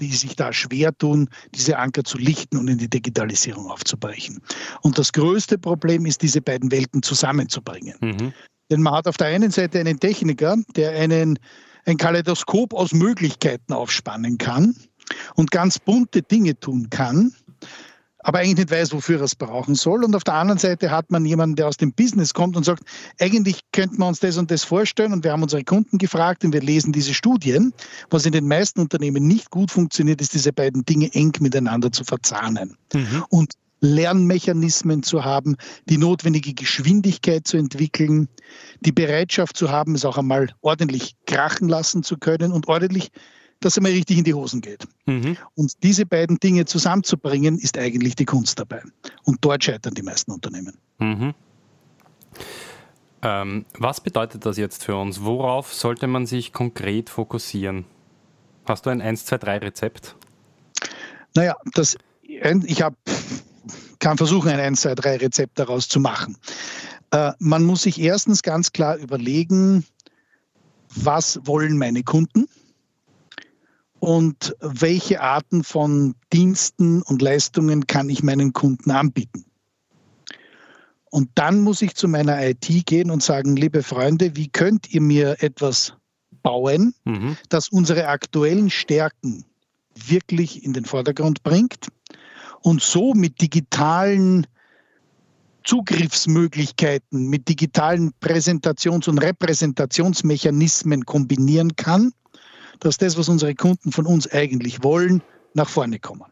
die 0.00 0.14
sich 0.14 0.36
da 0.36 0.52
schwer 0.52 0.96
tun, 0.96 1.28
diese 1.54 1.78
Anker 1.78 2.04
zu 2.04 2.18
lichten 2.18 2.56
und 2.56 2.68
in 2.68 2.78
die 2.78 2.90
Digitalisierung 2.90 3.70
aufzubrechen. 3.70 4.40
Und 4.82 4.98
das 4.98 5.12
größte 5.12 5.58
Problem 5.58 6.06
ist, 6.06 6.22
diese 6.22 6.40
beiden 6.40 6.70
Welten 6.70 7.02
zusammenzubringen. 7.02 7.94
Mhm. 8.00 8.32
Denn 8.70 8.82
man 8.82 8.94
hat 8.94 9.06
auf 9.06 9.16
der 9.16 9.28
einen 9.28 9.50
Seite 9.50 9.78
einen 9.80 10.00
Techniker, 10.00 10.56
der 10.74 10.90
einen, 10.92 11.38
ein 11.84 11.96
Kaleidoskop 11.96 12.74
aus 12.74 12.92
Möglichkeiten 12.92 13.72
aufspannen 13.72 14.38
kann 14.38 14.74
und 15.36 15.50
ganz 15.50 15.78
bunte 15.78 16.22
Dinge 16.22 16.58
tun 16.58 16.90
kann 16.90 17.32
aber 18.26 18.40
eigentlich 18.40 18.56
nicht 18.56 18.70
weiß, 18.72 18.92
wofür 18.92 19.20
er 19.20 19.24
es 19.24 19.36
brauchen 19.36 19.76
soll. 19.76 20.02
Und 20.02 20.16
auf 20.16 20.24
der 20.24 20.34
anderen 20.34 20.58
Seite 20.58 20.90
hat 20.90 21.12
man 21.12 21.24
jemanden, 21.24 21.54
der 21.54 21.68
aus 21.68 21.76
dem 21.76 21.92
Business 21.92 22.34
kommt 22.34 22.56
und 22.56 22.64
sagt, 22.64 22.82
eigentlich 23.20 23.60
könnten 23.70 23.98
wir 23.98 24.08
uns 24.08 24.18
das 24.18 24.36
und 24.36 24.50
das 24.50 24.64
vorstellen 24.64 25.12
und 25.12 25.22
wir 25.22 25.30
haben 25.30 25.44
unsere 25.44 25.62
Kunden 25.62 25.96
gefragt 25.96 26.44
und 26.44 26.52
wir 26.52 26.60
lesen 26.60 26.92
diese 26.92 27.14
Studien. 27.14 27.72
Was 28.10 28.26
in 28.26 28.32
den 28.32 28.48
meisten 28.48 28.80
Unternehmen 28.80 29.28
nicht 29.28 29.52
gut 29.52 29.70
funktioniert, 29.70 30.20
ist 30.20 30.34
diese 30.34 30.52
beiden 30.52 30.84
Dinge 30.84 31.14
eng 31.14 31.34
miteinander 31.38 31.92
zu 31.92 32.02
verzahnen. 32.02 32.76
Mhm. 32.92 33.24
Und 33.28 33.52
Lernmechanismen 33.80 35.04
zu 35.04 35.24
haben, 35.24 35.54
die 35.88 35.98
notwendige 35.98 36.52
Geschwindigkeit 36.52 37.46
zu 37.46 37.58
entwickeln, 37.58 38.28
die 38.80 38.90
Bereitschaft 38.90 39.56
zu 39.56 39.70
haben, 39.70 39.94
es 39.94 40.04
auch 40.04 40.18
einmal 40.18 40.48
ordentlich 40.62 41.14
krachen 41.26 41.68
lassen 41.68 42.02
zu 42.02 42.16
können 42.16 42.50
und 42.50 42.66
ordentlich 42.66 43.12
dass 43.60 43.76
es 43.76 43.82
mal 43.82 43.90
richtig 43.90 44.18
in 44.18 44.24
die 44.24 44.34
Hosen 44.34 44.60
geht. 44.60 44.86
Mhm. 45.06 45.36
Und 45.54 45.82
diese 45.82 46.06
beiden 46.06 46.38
Dinge 46.38 46.64
zusammenzubringen, 46.64 47.58
ist 47.58 47.78
eigentlich 47.78 48.14
die 48.14 48.24
Kunst 48.24 48.58
dabei. 48.58 48.82
Und 49.24 49.38
dort 49.40 49.64
scheitern 49.64 49.94
die 49.94 50.02
meisten 50.02 50.32
Unternehmen. 50.32 50.76
Mhm. 50.98 51.34
Ähm, 53.22 53.64
was 53.78 54.00
bedeutet 54.00 54.44
das 54.44 54.56
jetzt 54.56 54.84
für 54.84 54.96
uns? 54.96 55.22
Worauf 55.22 55.72
sollte 55.72 56.06
man 56.06 56.26
sich 56.26 56.52
konkret 56.52 57.10
fokussieren? 57.10 57.86
Hast 58.66 58.86
du 58.86 58.90
ein 58.90 59.00
1, 59.00 59.24
2, 59.24 59.38
3 59.38 59.58
Rezept? 59.58 60.16
Naja, 61.34 61.56
das, 61.74 61.96
ich 62.22 62.82
hab, 62.82 62.94
kann 63.98 64.16
versuchen, 64.16 64.50
ein 64.50 64.60
1, 64.60 64.80
2, 64.82 64.94
3 64.94 65.16
Rezept 65.16 65.58
daraus 65.58 65.88
zu 65.88 66.00
machen. 66.00 66.36
Äh, 67.10 67.32
man 67.38 67.64
muss 67.64 67.82
sich 67.82 68.00
erstens 68.00 68.42
ganz 68.42 68.72
klar 68.72 68.96
überlegen, 68.96 69.84
was 70.94 71.40
wollen 71.44 71.78
meine 71.78 72.02
Kunden? 72.02 72.48
Und 74.06 74.54
welche 74.60 75.20
Arten 75.20 75.64
von 75.64 76.14
Diensten 76.32 77.02
und 77.02 77.20
Leistungen 77.22 77.88
kann 77.88 78.08
ich 78.08 78.22
meinen 78.22 78.52
Kunden 78.52 78.92
anbieten. 78.92 79.46
Und 81.10 81.30
dann 81.34 81.60
muss 81.60 81.82
ich 81.82 81.96
zu 81.96 82.06
meiner 82.06 82.40
IT 82.40 82.86
gehen 82.86 83.10
und 83.10 83.20
sagen, 83.20 83.56
liebe 83.56 83.82
Freunde, 83.82 84.36
wie 84.36 84.46
könnt 84.46 84.94
ihr 84.94 85.00
mir 85.00 85.42
etwas 85.42 85.94
bauen, 86.44 86.94
mhm. 87.04 87.36
das 87.48 87.68
unsere 87.68 88.06
aktuellen 88.06 88.70
Stärken 88.70 89.44
wirklich 89.96 90.62
in 90.62 90.72
den 90.72 90.84
Vordergrund 90.84 91.42
bringt 91.42 91.88
und 92.62 92.80
so 92.80 93.12
mit 93.12 93.40
digitalen 93.40 94.46
Zugriffsmöglichkeiten, 95.64 97.26
mit 97.26 97.48
digitalen 97.48 98.12
Präsentations- 98.22 99.08
und 99.08 99.18
Repräsentationsmechanismen 99.18 101.04
kombinieren 101.04 101.74
kann, 101.74 102.12
dass 102.80 102.98
das, 102.98 103.16
was 103.16 103.28
unsere 103.28 103.54
Kunden 103.54 103.92
von 103.92 104.06
uns 104.06 104.30
eigentlich 104.30 104.82
wollen, 104.82 105.22
nach 105.54 105.68
vorne 105.68 105.98
kommen. 105.98 106.30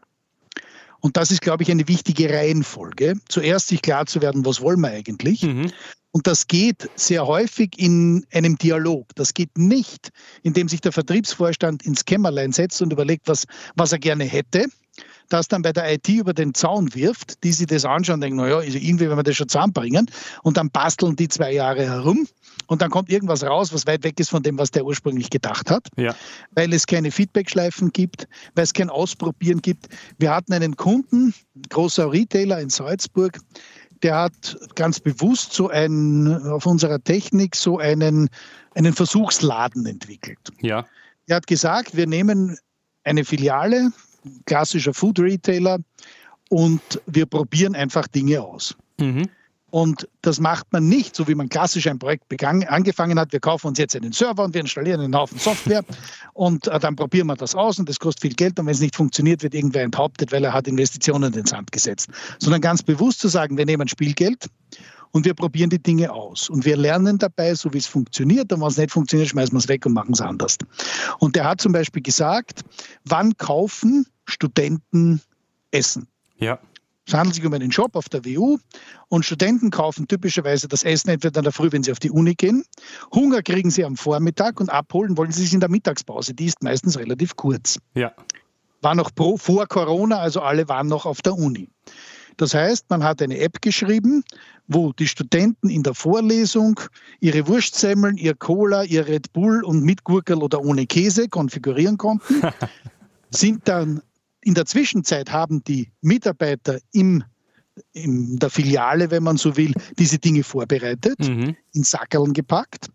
Und 0.99 1.17
das 1.17 1.29
ist, 1.29 1.41
glaube 1.41 1.63
ich, 1.63 1.69
eine 1.69 1.87
wichtige 1.87 2.31
Reihenfolge. 2.31 3.15
Zuerst 3.27 3.67
sich 3.67 3.81
klar 3.81 4.07
zu 4.07 4.21
werden, 4.21 4.45
was 4.45 4.61
wollen 4.61 4.79
wir 4.79 4.89
eigentlich. 4.89 5.43
Mhm. 5.43 5.71
Und 6.11 6.27
das 6.27 6.47
geht 6.47 6.89
sehr 6.95 7.27
häufig 7.27 7.77
in 7.77 8.25
einem 8.31 8.57
Dialog. 8.57 9.09
Das 9.15 9.33
geht 9.33 9.57
nicht, 9.57 10.11
indem 10.43 10.69
sich 10.69 10.81
der 10.81 10.93
Vertriebsvorstand 10.93 11.83
ins 11.83 12.05
Kämmerlein 12.05 12.53
setzt 12.53 12.81
und 12.81 12.93
überlegt, 12.93 13.27
was, 13.27 13.45
was 13.75 13.91
er 13.91 13.99
gerne 13.99 14.23
hätte, 14.23 14.65
das 15.29 15.47
dann 15.47 15.61
bei 15.61 15.73
der 15.73 15.91
IT 15.93 16.07
über 16.07 16.33
den 16.33 16.53
Zaun 16.53 16.93
wirft, 16.93 17.43
die 17.43 17.51
sich 17.51 17.67
das 17.67 17.85
anschauen 17.85 18.15
und 18.15 18.21
denken, 18.21 18.37
naja, 18.37 18.57
also 18.57 18.77
irgendwie 18.77 19.05
werden 19.05 19.17
wir 19.17 19.23
das 19.23 19.35
schon 19.35 19.49
zusammenbringen. 19.49 20.09
Und 20.43 20.57
dann 20.57 20.69
basteln 20.69 21.15
die 21.15 21.27
zwei 21.27 21.51
Jahre 21.51 21.83
herum 21.83 22.27
und 22.67 22.81
dann 22.81 22.89
kommt 22.89 23.09
irgendwas 23.09 23.43
raus, 23.43 23.73
was 23.73 23.85
weit 23.87 24.03
weg 24.03 24.19
ist 24.19 24.29
von 24.29 24.43
dem, 24.43 24.57
was 24.57 24.71
der 24.71 24.85
ursprünglich 24.85 25.29
gedacht 25.29 25.69
hat, 25.69 25.87
ja. 25.97 26.15
weil 26.51 26.73
es 26.73 26.87
keine 26.87 27.11
Feedbackschleifen 27.11 27.91
gibt, 27.91 28.27
weil 28.55 28.63
es 28.63 28.73
kein 28.73 28.89
Ausprobieren 28.89 29.61
gibt. 29.61 29.87
Wir 30.17 30.33
hatten 30.33 30.53
einen 30.53 30.75
Kunden, 30.75 31.33
großer 31.69 32.11
Retailer 32.11 32.59
in 32.59 32.69
Salzburg, 32.69 33.39
der 34.03 34.17
hat 34.17 34.57
ganz 34.75 34.99
bewusst 34.99 35.53
so 35.53 35.69
einen, 35.69 36.47
auf 36.47 36.65
unserer 36.65 37.03
Technik 37.03 37.55
so 37.55 37.79
einen, 37.79 38.29
einen 38.73 38.93
Versuchsladen 38.93 39.85
entwickelt. 39.85 40.39
Ja. 40.61 40.85
Er 41.27 41.37
hat 41.37 41.47
gesagt, 41.47 41.95
wir 41.95 42.05
nehmen 42.05 42.57
eine 43.03 43.25
Filiale, 43.25 43.91
klassischer 44.45 44.93
Food 44.93 45.19
Retailer, 45.19 45.79
und 46.49 46.81
wir 47.07 47.25
probieren 47.25 47.75
einfach 47.75 48.07
Dinge 48.07 48.41
aus. 48.41 48.75
Mhm. 48.99 49.29
Und 49.71 50.07
das 50.21 50.39
macht 50.39 50.71
man 50.71 50.87
nicht, 50.87 51.17
so 51.17 51.27
wie 51.27 51.35
man 51.35 51.49
klassisch 51.49 51.85
ein 51.87 51.99
Projekt 51.99 52.29
begangen, 52.29 52.65
angefangen 52.65 53.19
hat. 53.19 53.33
Wir 53.33 53.41
kaufen 53.41 53.67
uns 53.67 53.77
jetzt 53.77 53.93
einen 53.93 54.13
Server 54.13 54.45
und 54.45 54.53
wir 54.53 54.61
installieren 54.61 55.01
einen 55.01 55.13
Haufen 55.13 55.37
Software 55.37 55.83
und 56.33 56.67
äh, 56.67 56.79
dann 56.79 56.95
probieren 56.95 57.27
wir 57.27 57.35
das 57.35 57.55
aus 57.55 57.77
und 57.77 57.89
das 57.89 57.99
kostet 57.99 58.21
viel 58.21 58.35
Geld 58.35 58.57
und 58.57 58.67
wenn 58.67 58.73
es 58.73 58.79
nicht 58.79 58.95
funktioniert, 58.95 59.43
wird 59.43 59.53
irgendwer 59.53 59.83
enthauptet, 59.83 60.31
weil 60.31 60.45
er 60.45 60.53
hat 60.53 60.67
Investitionen 60.69 61.25
in 61.25 61.31
den 61.33 61.45
Sand 61.45 61.73
gesetzt. 61.73 62.09
Sondern 62.39 62.61
ganz 62.61 62.83
bewusst 62.83 63.19
zu 63.19 63.27
sagen, 63.27 63.57
wir 63.57 63.65
nehmen 63.65 63.89
Spielgeld 63.89 64.45
und 65.15 65.23
wir 65.23 65.33
probieren 65.33 65.69
die 65.69 65.81
Dinge 65.81 66.11
aus. 66.11 66.49
Und 66.49 66.65
wir 66.65 66.75
lernen 66.75 67.17
dabei, 67.17 67.55
so 67.55 67.73
wie 67.73 67.77
es 67.77 67.87
funktioniert. 67.87 68.51
Und 68.51 68.59
wenn 68.59 68.67
es 68.67 68.75
nicht 68.75 68.91
funktioniert, 68.91 69.29
schmeißen 69.29 69.53
wir 69.53 69.59
es 69.59 69.69
weg 69.69 69.85
und 69.85 69.93
machen 69.93 70.11
es 70.11 70.19
anders. 70.19 70.57
Und 71.19 71.37
der 71.37 71.45
hat 71.45 71.61
zum 71.61 71.71
Beispiel 71.71 72.01
gesagt, 72.01 72.65
wann 73.05 73.37
kaufen 73.37 74.05
Studenten 74.25 75.21
Essen? 75.71 76.09
Ja. 76.37 76.59
Es 77.07 77.13
handelt 77.13 77.35
sich 77.35 77.45
um 77.45 77.53
einen 77.53 77.69
Job 77.69 77.95
auf 77.95 78.09
der 78.09 78.25
WU 78.25 78.57
und 79.07 79.23
Studenten 79.23 79.69
kaufen 79.69 80.05
typischerweise 80.09 80.67
das 80.67 80.83
Essen 80.83 81.11
entweder 81.11 81.39
in 81.39 81.45
der 81.45 81.53
Früh, 81.53 81.71
wenn 81.71 81.83
sie 81.83 81.93
auf 81.93 81.99
die 81.99 82.11
Uni 82.11 82.33
gehen. 82.33 82.65
Hunger 83.13 83.41
kriegen 83.41 83.71
sie 83.71 83.85
am 83.85 83.95
Vormittag 83.95 84.59
und 84.59 84.69
abholen 84.69 85.15
wollen 85.15 85.31
sie 85.31 85.43
sich 85.43 85.53
in 85.53 85.61
der 85.61 85.69
Mittagspause. 85.69 86.33
Die 86.33 86.47
ist 86.47 86.61
meistens 86.61 86.99
relativ 86.99 87.37
kurz. 87.37 87.79
Ja. 87.93 88.11
War 88.81 88.95
noch 88.95 89.15
pro, 89.15 89.37
vor 89.37 89.65
Corona, 89.67 90.19
also 90.19 90.41
alle 90.41 90.67
waren 90.67 90.87
noch 90.87 91.05
auf 91.05 91.21
der 91.21 91.35
Uni. 91.35 91.69
Das 92.37 92.53
heißt, 92.53 92.89
man 92.89 93.03
hat 93.03 93.21
eine 93.21 93.39
App 93.39 93.61
geschrieben, 93.61 94.23
wo 94.67 94.93
die 94.93 95.07
Studenten 95.07 95.69
in 95.69 95.83
der 95.83 95.93
Vorlesung 95.93 96.79
ihre 97.19 97.47
Wurstsemmeln, 97.47 98.17
ihr 98.17 98.35
Cola, 98.35 98.83
ihr 98.83 99.07
Red 99.07 99.31
Bull 99.33 99.63
und 99.63 99.83
mit 99.83 100.03
Gurkel 100.03 100.37
oder 100.37 100.61
ohne 100.61 100.85
Käse 100.85 101.27
konfigurieren 101.27 101.97
konnten, 101.97 102.41
sind 103.29 103.67
dann 103.67 104.01
in 104.45 104.53
der 104.53 104.65
Zwischenzeit 104.65 105.31
haben 105.31 105.63
die 105.63 105.91
Mitarbeiter 106.01 106.79
im, 106.93 107.23
in 107.93 108.37
der 108.37 108.49
Filiale, 108.51 109.09
wenn 109.09 109.23
man 109.23 109.37
so 109.37 109.57
will, 109.57 109.73
diese 109.97 110.19
Dinge 110.19 110.43
vorbereitet, 110.43 111.19
mhm. 111.19 111.55
in 111.73 111.83
Sackerln 111.83 112.31
gepackt. 112.31 112.87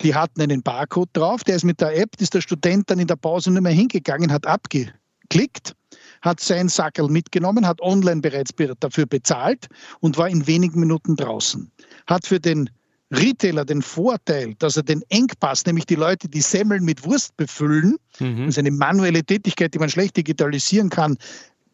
Die 0.00 0.14
hatten 0.14 0.40
einen 0.40 0.62
Barcode 0.62 1.10
drauf, 1.12 1.44
der 1.44 1.56
ist 1.56 1.64
mit 1.64 1.80
der 1.80 1.96
App, 1.96 2.10
ist 2.18 2.32
der 2.32 2.40
Student 2.40 2.90
dann 2.90 2.98
in 2.98 3.06
der 3.06 3.16
Pause 3.16 3.50
nicht 3.50 3.62
mehr 3.62 3.72
hingegangen, 3.72 4.32
hat 4.32 4.46
abgeklickt, 4.46 5.74
hat 6.22 6.40
sein 6.40 6.68
Sackerl 6.68 7.08
mitgenommen, 7.08 7.66
hat 7.66 7.80
online 7.80 8.20
bereits 8.20 8.52
dafür 8.80 9.06
bezahlt 9.06 9.68
und 10.00 10.16
war 10.16 10.28
in 10.28 10.46
wenigen 10.46 10.80
Minuten 10.80 11.16
draußen. 11.16 11.70
Hat 12.06 12.26
für 12.26 12.40
den 12.40 12.70
Retailer 13.10 13.64
den 13.64 13.80
Vorteil, 13.80 14.54
dass 14.58 14.76
er 14.76 14.82
den 14.82 15.02
Engpass, 15.08 15.64
nämlich 15.64 15.86
die 15.86 15.94
Leute, 15.94 16.28
die 16.28 16.42
Semmeln 16.42 16.84
mit 16.84 17.04
Wurst 17.04 17.36
befüllen, 17.36 17.96
mhm. 18.18 18.46
das 18.46 18.48
ist 18.48 18.58
eine 18.58 18.70
manuelle 18.70 19.24
Tätigkeit, 19.24 19.72
die 19.72 19.78
man 19.78 19.88
schlecht 19.88 20.16
digitalisieren 20.16 20.90
kann, 20.90 21.16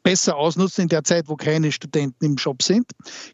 besser 0.05 0.37
ausnutzen 0.37 0.83
in 0.83 0.89
der 0.89 1.03
Zeit, 1.03 1.29
wo 1.29 1.35
keine 1.35 1.73
Studenten 1.73 2.25
im 2.25 2.39
Shop 2.39 2.63
sind, 2.63 2.87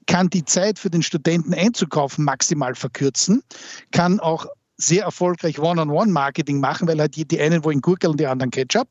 kann 0.06 0.30
die 0.30 0.44
Zeit 0.44 0.78
für 0.78 0.88
den 0.88 1.02
Studenten 1.02 1.52
einzukaufen 1.52 2.24
maximal 2.24 2.74
verkürzen, 2.74 3.42
kann 3.90 4.20
auch 4.20 4.46
sehr 4.80 5.04
erfolgreich 5.04 5.58
One-on-One-Marketing 5.58 6.60
machen, 6.60 6.88
weil 6.88 6.98
halt 7.00 7.16
die, 7.16 7.26
die 7.26 7.40
einen 7.40 7.64
wollen 7.64 7.80
Gurkel 7.80 8.10
und 8.10 8.20
die 8.20 8.26
anderen 8.26 8.50
Ketchup. 8.50 8.88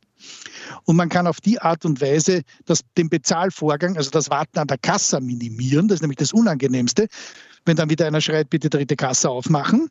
Und 0.85 0.95
man 0.95 1.09
kann 1.09 1.27
auf 1.27 1.41
die 1.41 1.59
Art 1.59 1.85
und 1.85 2.01
Weise 2.01 2.43
das, 2.65 2.81
den 2.97 3.09
Bezahlvorgang, 3.09 3.97
also 3.97 4.09
das 4.09 4.29
Warten 4.29 4.59
an 4.59 4.67
der 4.67 4.77
Kasse 4.77 5.19
minimieren. 5.21 5.87
Das 5.87 5.95
ist 5.95 6.01
nämlich 6.01 6.17
das 6.17 6.33
Unangenehmste, 6.33 7.07
wenn 7.65 7.77
dann 7.77 7.89
wieder 7.89 8.07
einer 8.07 8.21
schreit, 8.21 8.49
bitte 8.49 8.69
dritte 8.69 8.95
Kasse 8.95 9.29
aufmachen. 9.29 9.89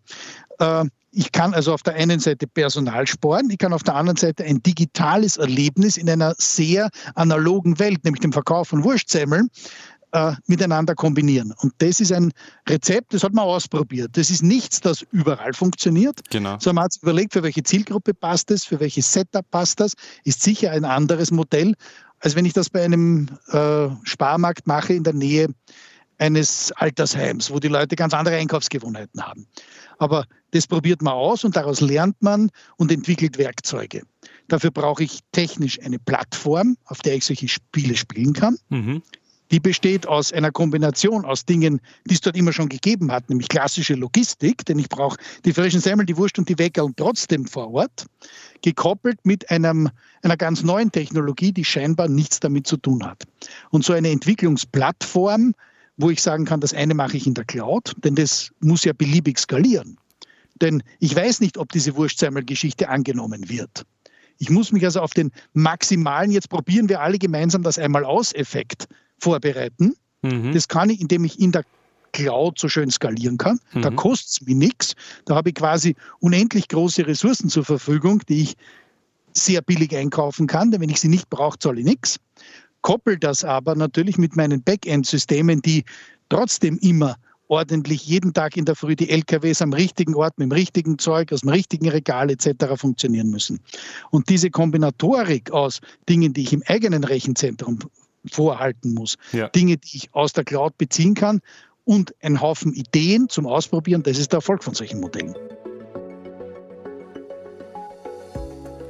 Äh, 0.58 0.84
ich 1.10 1.32
kann 1.32 1.54
also 1.54 1.72
auf 1.72 1.82
der 1.82 1.94
einen 1.94 2.20
Seite 2.20 2.46
Personal 2.46 3.06
sparen, 3.06 3.48
ich 3.50 3.58
kann 3.58 3.72
auf 3.72 3.82
der 3.82 3.94
anderen 3.94 4.18
Seite 4.18 4.44
ein 4.44 4.62
digitales 4.62 5.38
Erlebnis 5.38 5.96
in 5.96 6.08
einer 6.08 6.34
sehr 6.36 6.90
analogen 7.14 7.78
Welt, 7.78 8.04
nämlich 8.04 8.20
dem 8.20 8.32
Verkauf 8.32 8.68
von 8.68 8.84
Wurstsemmeln, 8.84 9.48
äh, 10.12 10.32
miteinander 10.46 10.94
kombinieren. 10.94 11.52
Und 11.58 11.72
das 11.78 12.00
ist 12.00 12.12
ein 12.12 12.32
Rezept, 12.68 13.14
das 13.14 13.22
hat 13.22 13.34
man 13.34 13.44
ausprobiert. 13.44 14.10
Das 14.16 14.30
ist 14.30 14.42
nichts, 14.42 14.80
das 14.80 15.02
überall 15.12 15.52
funktioniert, 15.52 16.20
genau. 16.30 16.56
sondern 16.58 16.76
man 16.76 16.84
hat 16.84 16.92
sich 16.92 17.02
überlegt, 17.02 17.32
für 17.32 17.42
welche 17.42 17.62
Zielgruppe 17.62 18.14
passt 18.14 18.50
es, 18.50 18.64
für 18.64 18.80
welches 18.80 19.12
Setup 19.12 19.48
passt 19.50 19.80
das, 19.80 19.92
ist 20.24 20.42
sicher 20.42 20.70
ein 20.70 20.84
anderes 20.84 21.30
Modell, 21.30 21.74
als 22.20 22.34
wenn 22.34 22.44
ich 22.44 22.52
das 22.52 22.70
bei 22.70 22.84
einem 22.84 23.28
äh, 23.48 23.88
Sparmarkt 24.04 24.66
mache 24.66 24.94
in 24.94 25.04
der 25.04 25.12
Nähe 25.12 25.48
eines 26.18 26.72
Altersheims, 26.72 27.50
wo 27.50 27.60
die 27.60 27.68
Leute 27.68 27.94
ganz 27.94 28.12
andere 28.12 28.36
Einkaufsgewohnheiten 28.36 29.22
haben. 29.22 29.46
Aber 29.98 30.24
das 30.50 30.66
probiert 30.66 31.02
man 31.02 31.14
aus 31.14 31.44
und 31.44 31.56
daraus 31.56 31.80
lernt 31.80 32.20
man 32.20 32.50
und 32.76 32.90
entwickelt 32.90 33.38
Werkzeuge. 33.38 34.02
Dafür 34.48 34.70
brauche 34.70 35.04
ich 35.04 35.20
technisch 35.32 35.80
eine 35.80 35.98
Plattform, 35.98 36.76
auf 36.86 37.00
der 37.00 37.16
ich 37.16 37.24
solche 37.24 37.48
Spiele 37.48 37.96
spielen 37.96 38.32
kann. 38.32 38.56
Mhm. 38.68 39.02
Die 39.50 39.60
besteht 39.60 40.06
aus 40.06 40.32
einer 40.32 40.50
Kombination 40.50 41.24
aus 41.24 41.44
Dingen, 41.44 41.80
die 42.04 42.14
es 42.14 42.20
dort 42.20 42.36
immer 42.36 42.52
schon 42.52 42.68
gegeben 42.68 43.10
hat, 43.10 43.28
nämlich 43.30 43.48
klassische 43.48 43.94
Logistik, 43.94 44.64
denn 44.66 44.78
ich 44.78 44.88
brauche 44.88 45.16
die 45.44 45.52
frischen 45.52 45.80
Semmeln, 45.80 46.06
die 46.06 46.16
Wurst 46.16 46.38
und 46.38 46.48
die 46.48 46.58
Weckerl 46.58 46.92
trotzdem 46.96 47.46
vor 47.46 47.72
Ort, 47.72 48.06
gekoppelt 48.62 49.18
mit 49.24 49.50
einem, 49.50 49.88
einer 50.22 50.36
ganz 50.36 50.62
neuen 50.62 50.92
Technologie, 50.92 51.52
die 51.52 51.64
scheinbar 51.64 52.08
nichts 52.08 52.40
damit 52.40 52.66
zu 52.66 52.76
tun 52.76 53.04
hat. 53.04 53.24
Und 53.70 53.84
so 53.84 53.92
eine 53.92 54.10
Entwicklungsplattform 54.10 55.54
wo 55.98 56.10
ich 56.10 56.22
sagen 56.22 56.44
kann, 56.44 56.60
das 56.60 56.72
eine 56.72 56.94
mache 56.94 57.16
ich 57.16 57.26
in 57.26 57.34
der 57.34 57.44
Cloud, 57.44 57.92
denn 57.98 58.14
das 58.14 58.52
muss 58.60 58.84
ja 58.84 58.92
beliebig 58.92 59.38
skalieren. 59.38 59.98
Denn 60.62 60.82
ich 61.00 61.14
weiß 61.14 61.40
nicht, 61.40 61.58
ob 61.58 61.70
diese 61.72 61.96
Wurstsemmelgeschichte 61.96 62.88
angenommen 62.88 63.48
wird. 63.48 63.84
Ich 64.38 64.48
muss 64.48 64.70
mich 64.70 64.84
also 64.84 65.00
auf 65.00 65.12
den 65.12 65.32
maximalen, 65.52 66.30
jetzt 66.30 66.48
probieren 66.48 66.88
wir 66.88 67.00
alle 67.00 67.18
gemeinsam 67.18 67.64
das 67.64 67.78
einmal 67.78 68.04
aus 68.04 68.32
Effekt 68.32 68.86
vorbereiten. 69.18 69.94
Mhm. 70.22 70.52
Das 70.52 70.68
kann 70.68 70.90
ich, 70.90 71.00
indem 71.00 71.24
ich 71.24 71.40
in 71.40 71.52
der 71.52 71.64
Cloud 72.12 72.58
so 72.58 72.68
schön 72.68 72.90
skalieren 72.90 73.38
kann. 73.38 73.60
Mhm. 73.72 73.82
Da 73.82 73.90
kostet 73.90 74.28
es 74.30 74.40
mir 74.42 74.54
nichts. 74.54 74.94
Da 75.26 75.34
habe 75.34 75.50
ich 75.50 75.54
quasi 75.54 75.94
unendlich 76.20 76.68
große 76.68 77.06
Ressourcen 77.06 77.48
zur 77.48 77.64
Verfügung, 77.64 78.22
die 78.28 78.42
ich 78.42 78.56
sehr 79.34 79.60
billig 79.62 79.94
einkaufen 79.94 80.46
kann, 80.46 80.70
denn 80.70 80.80
wenn 80.80 80.88
ich 80.88 81.00
sie 81.00 81.08
nicht 81.08 81.28
brauche, 81.30 81.58
zahle 81.58 81.80
ich 81.80 81.86
nichts 81.86 82.18
koppel 82.82 83.18
das 83.18 83.44
aber 83.44 83.74
natürlich 83.74 84.18
mit 84.18 84.36
meinen 84.36 84.62
Backend-Systemen, 84.62 85.62
die 85.62 85.84
trotzdem 86.28 86.78
immer 86.78 87.16
ordentlich 87.48 88.06
jeden 88.06 88.34
Tag 88.34 88.56
in 88.56 88.66
der 88.66 88.76
Früh 88.76 88.94
die 88.94 89.08
LKWs 89.08 89.62
am 89.62 89.72
richtigen 89.72 90.14
Ort, 90.14 90.38
mit 90.38 90.50
dem 90.50 90.52
richtigen 90.52 90.98
Zeug, 90.98 91.32
aus 91.32 91.40
dem 91.40 91.48
richtigen 91.48 91.88
Regal 91.88 92.30
etc. 92.30 92.76
funktionieren 92.76 93.30
müssen. 93.30 93.60
Und 94.10 94.28
diese 94.28 94.50
Kombinatorik 94.50 95.50
aus 95.50 95.80
Dingen, 96.08 96.34
die 96.34 96.42
ich 96.42 96.52
im 96.52 96.62
eigenen 96.66 97.04
Rechenzentrum 97.04 97.78
vorhalten 98.30 98.94
muss, 98.94 99.16
ja. 99.32 99.48
Dinge, 99.48 99.76
die 99.76 99.96
ich 99.96 100.14
aus 100.14 100.32
der 100.32 100.44
Cloud 100.44 100.76
beziehen 100.78 101.14
kann 101.14 101.40
und 101.84 102.14
ein 102.20 102.40
Haufen 102.40 102.74
Ideen 102.74 103.28
zum 103.28 103.46
Ausprobieren, 103.46 104.02
das 104.02 104.18
ist 104.18 104.32
der 104.32 104.38
Erfolg 104.38 104.62
von 104.62 104.74
solchen 104.74 105.00
Modellen. 105.00 105.34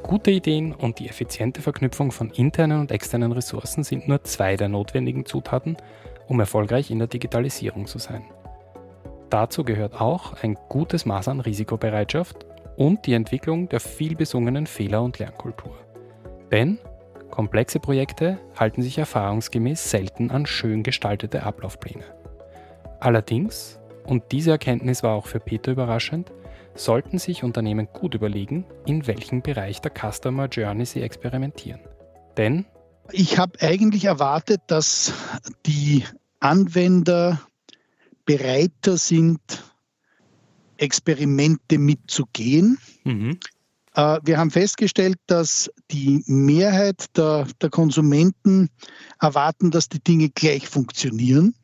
Gute 0.03 0.31
Ideen 0.31 0.75
und 0.75 0.99
die 1.01 1.09
effiziente 1.09 1.61
Verknüpfung 1.61 2.13
von 2.13 2.31
internen 2.31 2.81
und 2.81 2.91
externen 2.91 3.31
Ressourcen 3.33 3.85
sind 3.85 4.09
nur 4.09 4.25
zwei 4.25 4.57
der 4.57 4.71
notwendigen 4.71 5.27
Zutaten, 5.27 5.77
um 6.29 6.41
erfolgreich 6.41 6.91
in 6.91 6.99
der 6.99 7.09
Digitalisierung 7.09 7.87
zu 7.87 7.99
sein. 7.99 8.25
Dazu 9.29 9.65
gehört 9.65 10.01
auch 10.01 10.43
ein 10.43 10.57
gutes 10.71 11.05
Maß 11.05 11.29
an 11.29 11.41
Risikobereitschaft 11.41 12.47
und 12.77 13.05
die 13.05 13.13
Entwicklung 13.13 13.69
der 13.69 13.81
vielbesungenen 13.81 14.67
Fehler- 14.67 15.03
und 15.03 15.19
Lernkultur. 15.19 15.77
Denn 16.51 16.79
komplexe 17.31 17.81
Projekte 17.81 18.39
halten 18.57 18.83
sich 18.83 18.99
erfahrungsgemäß 18.99 19.91
selten 19.91 20.31
an 20.31 20.47
schön 20.47 20.83
gestaltete 20.83 21.43
Ablaufpläne. 21.43 22.05
Allerdings, 23.01 23.79
und 24.05 24.25
diese 24.33 24.51
Erkenntnis 24.51 25.03
war 25.03 25.15
auch 25.15 25.27
für 25.27 25.41
Peter 25.41 25.73
überraschend, 25.73 26.33
sollten 26.75 27.19
sich 27.19 27.45
Unternehmen 27.45 27.89
gut 27.93 28.15
überlegen, 28.15 28.65
in 28.87 29.07
welchem 29.07 29.43
Bereich 29.43 29.81
der 29.81 29.93
Customer 29.93 30.47
Journey 30.47 30.87
sie 30.87 31.03
experimentieren. 31.03 31.81
Denn 32.37 32.67
ich 33.11 33.39
habe 33.39 33.61
eigentlich 33.61 34.05
erwartet, 34.05 34.61
dass 34.67 35.13
die 35.67 36.05
Anwender 36.41 37.41
bereiter 38.25 38.97
sind, 38.97 39.41
Experimente 40.77 41.79
mitzugehen. 41.79 42.79
Mhm. 43.05 43.39
Äh, 43.99 44.21
wir 44.23 44.39
haben 44.39 44.53
festgestellt, 44.53 45.19
dass 45.27 45.69
die 45.91 46.23
Mehrheit 46.27 47.05
der, 47.17 47.49
der 47.61 47.69
Konsumenten 47.69 48.71
erwarten, 49.21 49.73
dass 49.73 49.89
die 49.89 50.03
Dinge 50.03 50.31
gleich 50.31 50.69
funktionieren 50.69 51.55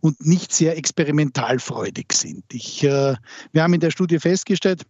und 0.00 0.24
nicht 0.24 0.52
sehr 0.52 0.78
experimentalfreudig 0.78 2.12
sind. 2.12 2.44
Ich, 2.52 2.84
äh, 2.84 3.16
wir 3.50 3.62
haben 3.62 3.74
in 3.74 3.80
der 3.80 3.90
Studie 3.90 4.20
festgestellt, 4.20 4.84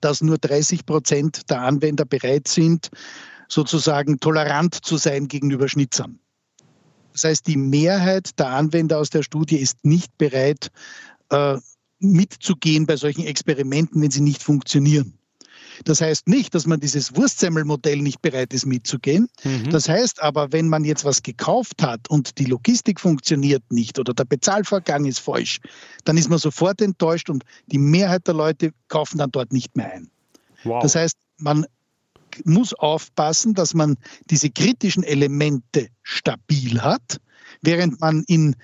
dass 0.00 0.20
nur 0.20 0.36
30 0.38 0.84
Prozent 0.84 1.48
der 1.48 1.60
Anwender 1.60 2.04
bereit 2.04 2.48
sind, 2.48 2.90
sozusagen 3.46 4.18
tolerant 4.18 4.74
zu 4.74 4.96
sein 4.96 5.28
gegenüber 5.28 5.68
Schnitzern. 5.68 6.18
Das 7.12 7.22
heißt, 7.22 7.46
die 7.46 7.56
Mehrheit 7.56 8.36
der 8.40 8.48
Anwender 8.48 8.98
aus 8.98 9.10
der 9.10 9.22
Studie 9.22 9.58
ist 9.58 9.84
nicht 9.84 10.18
bereit, 10.18 10.72
äh, 11.30 11.56
mitzugehen 12.00 12.84
bei 12.84 12.96
solchen 12.96 13.24
Experimenten, 13.24 14.02
wenn 14.02 14.10
sie 14.10 14.22
nicht 14.22 14.42
funktionieren. 14.42 15.16
Das 15.84 16.00
heißt 16.00 16.28
nicht, 16.28 16.54
dass 16.54 16.66
man 16.66 16.80
dieses 16.80 17.16
Wurstsemmelmodell 17.16 17.98
nicht 17.98 18.22
bereit 18.22 18.52
ist 18.54 18.66
mitzugehen. 18.66 19.28
Mhm. 19.42 19.70
Das 19.70 19.88
heißt 19.88 20.22
aber, 20.22 20.52
wenn 20.52 20.68
man 20.68 20.84
jetzt 20.84 21.04
was 21.04 21.22
gekauft 21.22 21.82
hat 21.82 22.08
und 22.08 22.38
die 22.38 22.44
Logistik 22.44 23.00
funktioniert 23.00 23.62
nicht 23.70 23.98
oder 23.98 24.14
der 24.14 24.24
Bezahlvorgang 24.24 25.04
ist 25.04 25.20
falsch, 25.20 25.60
dann 26.04 26.16
ist 26.16 26.30
man 26.30 26.38
sofort 26.38 26.80
enttäuscht 26.80 27.30
und 27.30 27.44
die 27.66 27.78
Mehrheit 27.78 28.26
der 28.26 28.34
Leute 28.34 28.72
kaufen 28.88 29.18
dann 29.18 29.30
dort 29.30 29.52
nicht 29.52 29.76
mehr 29.76 29.92
ein. 29.92 30.10
Wow. 30.64 30.82
Das 30.82 30.94
heißt, 30.94 31.16
man 31.38 31.66
muss 32.44 32.74
aufpassen, 32.74 33.54
dass 33.54 33.74
man 33.74 33.96
diese 34.30 34.50
kritischen 34.50 35.04
Elemente 35.04 35.88
stabil 36.02 36.80
hat, 36.80 37.20
während 37.62 38.00
man 38.00 38.24
in 38.26 38.56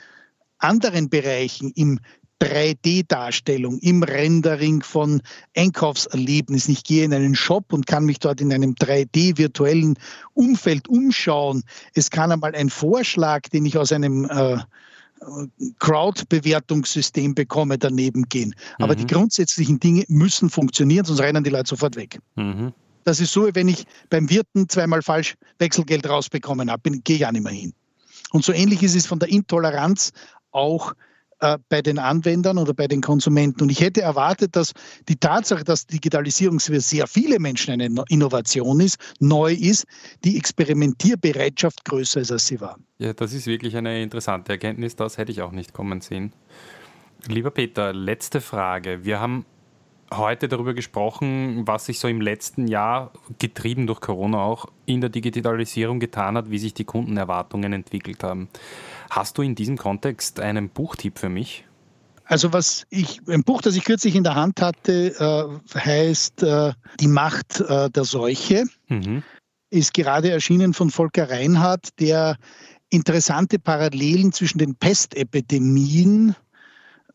anderen 0.58 1.08
Bereichen 1.08 1.72
im 1.74 2.00
3D-Darstellung, 2.42 3.78
im 3.80 4.02
Rendering 4.02 4.82
von 4.82 5.22
Einkaufserlebnissen. 5.56 6.72
Ich 6.72 6.84
gehe 6.84 7.04
in 7.04 7.12
einen 7.12 7.34
Shop 7.34 7.72
und 7.72 7.86
kann 7.86 8.04
mich 8.04 8.18
dort 8.18 8.40
in 8.40 8.52
einem 8.52 8.74
3D-virtuellen 8.74 9.98
Umfeld 10.34 10.88
umschauen. 10.88 11.62
Es 11.94 12.10
kann 12.10 12.32
einmal 12.32 12.54
ein 12.54 12.70
Vorschlag, 12.70 13.42
den 13.48 13.66
ich 13.66 13.76
aus 13.76 13.92
einem 13.92 14.24
äh, 14.24 14.58
Crowd-Bewertungssystem 15.78 17.34
bekomme, 17.34 17.78
daneben 17.78 18.28
gehen. 18.28 18.54
Aber 18.78 18.94
mhm. 18.94 18.98
die 18.98 19.06
grundsätzlichen 19.06 19.78
Dinge 19.78 20.04
müssen 20.08 20.48
funktionieren, 20.48 21.04
sonst 21.04 21.20
rennen 21.20 21.44
die 21.44 21.50
Leute 21.50 21.68
sofort 21.68 21.96
weg. 21.96 22.18
Mhm. 22.36 22.72
Das 23.04 23.20
ist 23.20 23.32
so, 23.32 23.48
wenn 23.54 23.68
ich 23.68 23.84
beim 24.08 24.28
Wirten 24.30 24.68
zweimal 24.68 25.02
falsch 25.02 25.34
Wechselgeld 25.58 26.08
rausbekommen 26.08 26.70
habe, 26.70 26.90
gehe 27.00 27.16
ich 27.16 27.26
auch 27.26 27.32
nicht 27.32 27.44
mehr 27.44 27.52
hin. 27.52 27.74
Und 28.30 28.44
so 28.44 28.52
ähnlich 28.52 28.82
ist 28.82 28.94
es 28.94 29.06
von 29.06 29.18
der 29.18 29.28
Intoleranz 29.28 30.12
auch 30.52 30.94
äh, 31.40 31.58
bei 31.68 31.82
den 31.82 31.98
Anwendern 31.98 32.58
oder 32.58 32.74
bei 32.74 32.86
den 32.86 33.00
Konsumenten. 33.00 33.62
Und 33.62 33.70
ich 33.70 33.80
hätte 33.80 34.02
erwartet, 34.02 34.56
dass 34.56 34.72
die 35.08 35.16
Tatsache, 35.16 35.64
dass 35.64 35.86
Digitalisierung 35.86 36.60
für 36.60 36.80
sehr 36.80 37.06
viele 37.06 37.38
Menschen 37.38 37.72
eine 37.72 38.04
Innovation 38.08 38.80
ist, 38.80 38.98
neu 39.20 39.52
ist, 39.52 39.84
die 40.24 40.36
Experimentierbereitschaft 40.36 41.84
größer 41.84 42.20
ist, 42.20 42.32
als 42.32 42.46
sie 42.46 42.60
war. 42.60 42.78
Ja, 42.98 43.12
das 43.12 43.32
ist 43.32 43.46
wirklich 43.46 43.76
eine 43.76 44.02
interessante 44.02 44.52
Erkenntnis. 44.52 44.96
Das 44.96 45.18
hätte 45.18 45.32
ich 45.32 45.42
auch 45.42 45.52
nicht 45.52 45.72
kommen 45.72 46.00
sehen. 46.00 46.32
Lieber 47.26 47.50
Peter, 47.50 47.92
letzte 47.92 48.40
Frage. 48.40 49.04
Wir 49.04 49.20
haben 49.20 49.44
heute 50.12 50.48
darüber 50.48 50.74
gesprochen, 50.74 51.66
was 51.66 51.86
sich 51.86 51.98
so 51.98 52.08
im 52.08 52.20
letzten 52.20 52.66
Jahr, 52.66 53.12
getrieben 53.38 53.86
durch 53.86 54.00
Corona 54.00 54.38
auch, 54.38 54.66
in 54.86 55.00
der 55.00 55.10
Digitalisierung 55.10 56.00
getan 56.00 56.36
hat, 56.36 56.50
wie 56.50 56.58
sich 56.58 56.74
die 56.74 56.84
Kundenerwartungen 56.84 57.72
entwickelt 57.72 58.22
haben. 58.24 58.48
Hast 59.10 59.38
du 59.38 59.42
in 59.42 59.54
diesem 59.54 59.76
Kontext 59.76 60.40
einen 60.40 60.68
Buchtipp 60.68 61.18
für 61.18 61.28
mich? 61.28 61.64
Also 62.24 62.52
was 62.52 62.86
ich, 62.90 63.20
ein 63.28 63.42
Buch, 63.42 63.60
das 63.60 63.74
ich 63.74 63.84
kürzlich 63.84 64.14
in 64.14 64.22
der 64.22 64.36
Hand 64.36 64.60
hatte, 64.62 65.60
äh, 65.74 65.78
heißt 65.78 66.44
äh, 66.44 66.72
Die 67.00 67.08
Macht 67.08 67.60
äh, 67.60 67.90
der 67.90 68.04
Seuche. 68.04 68.66
Mhm. 68.88 69.24
Ist 69.70 69.94
gerade 69.94 70.30
erschienen 70.30 70.72
von 70.72 70.90
Volker 70.90 71.28
Reinhardt, 71.28 71.88
der 71.98 72.36
interessante 72.88 73.58
Parallelen 73.58 74.32
zwischen 74.32 74.58
den 74.58 74.76
Pestepidemien 74.76 76.36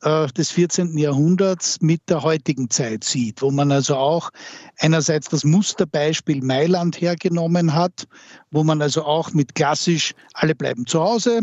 äh, 0.05 0.27
des 0.27 0.51
14. 0.51 0.97
Jahrhunderts 0.97 1.81
mit 1.81 2.01
der 2.07 2.23
heutigen 2.23 2.69
Zeit 2.69 3.03
sieht, 3.03 3.41
wo 3.41 3.51
man 3.51 3.71
also 3.71 3.95
auch 3.95 4.29
einerseits 4.77 5.27
das 5.29 5.43
Musterbeispiel 5.43 6.41
Mailand 6.43 7.01
hergenommen 7.01 7.73
hat, 7.73 8.07
wo 8.51 8.63
man 8.63 8.81
also 8.81 9.03
auch 9.03 9.33
mit 9.33 9.55
klassisch 9.55 10.13
alle 10.33 10.55
bleiben 10.55 10.85
zu 10.85 11.01
Hause, 11.01 11.41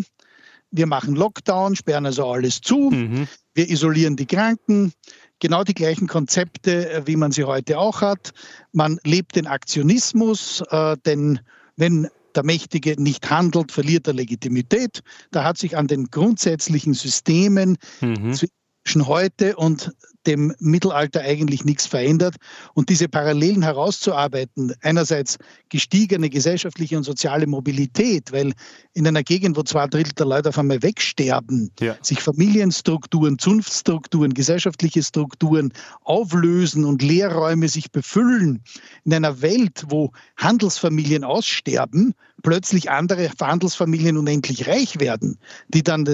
wir 0.72 0.87
machen 0.87 1.14
Lockdown, 1.14 1.77
sperren 1.77 2.07
also 2.07 2.27
alles 2.27 2.61
zu, 2.61 2.90
mhm. 2.90 3.29
wir 3.55 3.68
isolieren 3.68 4.16
die 4.16 4.27
Kranken, 4.27 4.92
genau 5.38 5.64
die 5.64 5.75
gleichen 5.75 6.09
Konzepte, 6.09 6.90
äh, 6.90 7.07
wie 7.07 7.16
man 7.16 7.31
sie 7.31 7.44
heute 7.44 7.79
auch 7.79 8.01
hat. 8.01 8.33
Man 8.72 8.98
lebt 9.05 9.37
den 9.37 9.46
Aktionismus, 9.46 10.62
äh, 10.70 10.96
denn 11.05 11.40
wenn 11.77 12.09
der 12.37 12.45
Mächtige 12.45 13.01
nicht 13.01 13.31
handelt, 13.31 13.73
verliert 13.73 14.07
er 14.07 14.14
Legitimität. 14.14 15.03
Da 15.31 15.45
hat 15.45 15.59
sich 15.59 15.77
an 15.77 15.87
den 15.87 16.11
grundsätzlichen 16.11 16.95
Systemen 16.95 17.77
mhm. 18.01 18.33
zwischen 18.35 19.07
heute 19.07 19.57
und 19.57 19.92
dem 20.26 20.54
Mittelalter 20.58 21.20
eigentlich 21.20 21.64
nichts 21.64 21.87
verändert. 21.87 22.37
Und 22.74 22.88
diese 22.88 23.08
Parallelen 23.08 23.62
herauszuarbeiten, 23.62 24.74
einerseits 24.82 25.38
gestiegene 25.68 26.30
gesellschaftliche 26.30 26.96
und 26.96 27.04
soziale 27.04 27.46
Mobilität, 27.46 28.32
weil 28.32 28.52
in 28.94 29.06
einer 29.06 29.22
Gegend, 29.22 29.56
wo 29.56 29.62
zwei 29.62 29.87
Drittel 29.87 30.12
der 30.14 30.26
Leute 30.26 30.50
auf 30.50 30.58
einmal 30.58 30.82
wegsterben, 30.82 31.70
ja. 31.80 31.96
sich 32.02 32.20
Familienstrukturen, 32.20 33.38
Zunftstrukturen, 33.38 34.35
gesellschaftliche 34.35 35.02
Strukturen 35.02 35.72
auflösen 36.02 36.85
und 36.85 37.02
Lehrräume 37.02 37.68
sich 37.68 37.90
befüllen, 37.90 38.62
in 39.04 39.14
einer 39.14 39.42
Welt, 39.42 39.85
wo 39.88 40.12
Handelsfamilien 40.37 41.24
aussterben, 41.24 42.14
plötzlich 42.42 42.90
andere 42.90 43.30
Handelsfamilien 43.40 44.16
unendlich 44.16 44.66
reich 44.66 45.00
werden, 45.00 45.38
die 45.68 45.82
dann 45.82 46.04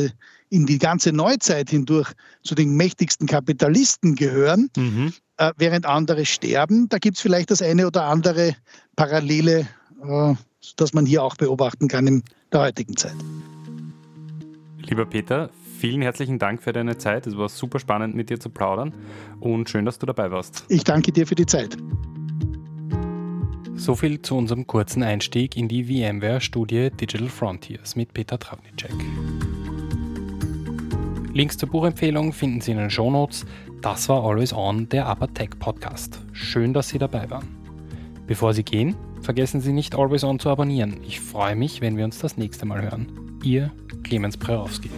in 0.51 0.67
die 0.67 0.79
ganze 0.79 1.13
Neuzeit 1.13 1.71
hindurch 1.71 2.13
zu 2.43 2.55
den 2.55 2.77
mächtigsten 2.77 3.27
Kapitalisten 3.27 4.15
gehören, 4.15 4.71
mhm. 4.77 5.13
äh, 5.37 5.53
während 5.57 5.87
andere 5.87 6.25
sterben. 6.27 6.89
Da 6.89 6.99
gibt 6.99 7.17
es 7.17 7.23
vielleicht 7.23 7.51
das 7.51 7.63
eine 7.63 7.87
oder 7.87 8.05
andere 8.05 8.57
Parallele, 8.97 9.69
äh, 10.03 10.35
das 10.77 10.93
man 10.93 11.07
hier 11.07 11.23
auch 11.23 11.37
beobachten 11.37 11.89
kann 11.89 12.07
in 12.07 12.23
der 12.53 12.61
heutigen 12.61 12.97
Zeit. 12.97 13.17
Lieber 14.79 15.05
Peter, 15.05 15.51
vielen 15.79 16.03
herzlichen 16.03 16.39
Dank 16.39 16.63
für 16.63 16.73
deine 16.73 16.99
Zeit. 16.99 17.27
Es 17.27 17.37
war 17.37 17.49
super 17.49 17.79
spannend, 17.79 18.15
mit 18.15 18.31
dir 18.31 18.41
zu 18.41 18.49
plaudern 18.49 18.95
und 19.41 19.69
schön, 19.69 19.85
dass 19.85 19.99
du 19.99 20.07
dabei 20.07 20.31
warst. 20.31 20.65
Ich 20.69 20.85
danke 20.85 21.13
dir 21.13 21.27
für 21.27 21.35
die 21.35 21.47
Zeit. 21.47 21.77
So 23.79 23.95
viel 23.95 24.21
zu 24.21 24.37
unserem 24.37 24.67
kurzen 24.67 25.05
Einstieg 25.05 25.57
in 25.57 25.69
die 25.69 25.85
VMware-Studie 25.85 26.91
Digital 26.91 27.29
Frontiers 27.29 27.95
mit 27.95 28.13
Peter 28.13 28.39
Travnicek. 28.39 28.91
Links 31.33 31.59
zur 31.59 31.69
Buchempfehlung 31.69 32.33
finden 32.33 32.61
Sie 32.61 32.73
in 32.73 32.79
den 32.79 32.91
Shownotes. 32.91 33.45
Das 33.83 34.09
war 34.09 34.25
Always 34.25 34.53
On, 34.53 34.89
der 34.89 35.17
Tech 35.35 35.51
Podcast. 35.59 36.21
Schön, 36.33 36.73
dass 36.73 36.89
Sie 36.89 36.99
dabei 36.99 37.29
waren. 37.31 37.49
Bevor 38.27 38.55
Sie 38.55 38.65
gehen, 38.65 38.97
vergessen 39.21 39.61
Sie 39.61 39.73
nicht 39.73 39.95
Always 39.95 40.25
On 40.25 40.39
zu 40.39 40.49
abonnieren. 40.49 41.01
Ich 41.07 41.21
freue 41.21 41.55
mich, 41.55 41.81
wenn 41.81 41.97
wir 41.97 42.05
uns 42.05 42.19
das 42.19 42.37
nächste 42.37 42.67
Mal 42.67 42.83
hören. 42.83 43.39
Ihr 43.45 43.71
Clemens 44.03 44.37
Prerowski. 44.37 44.91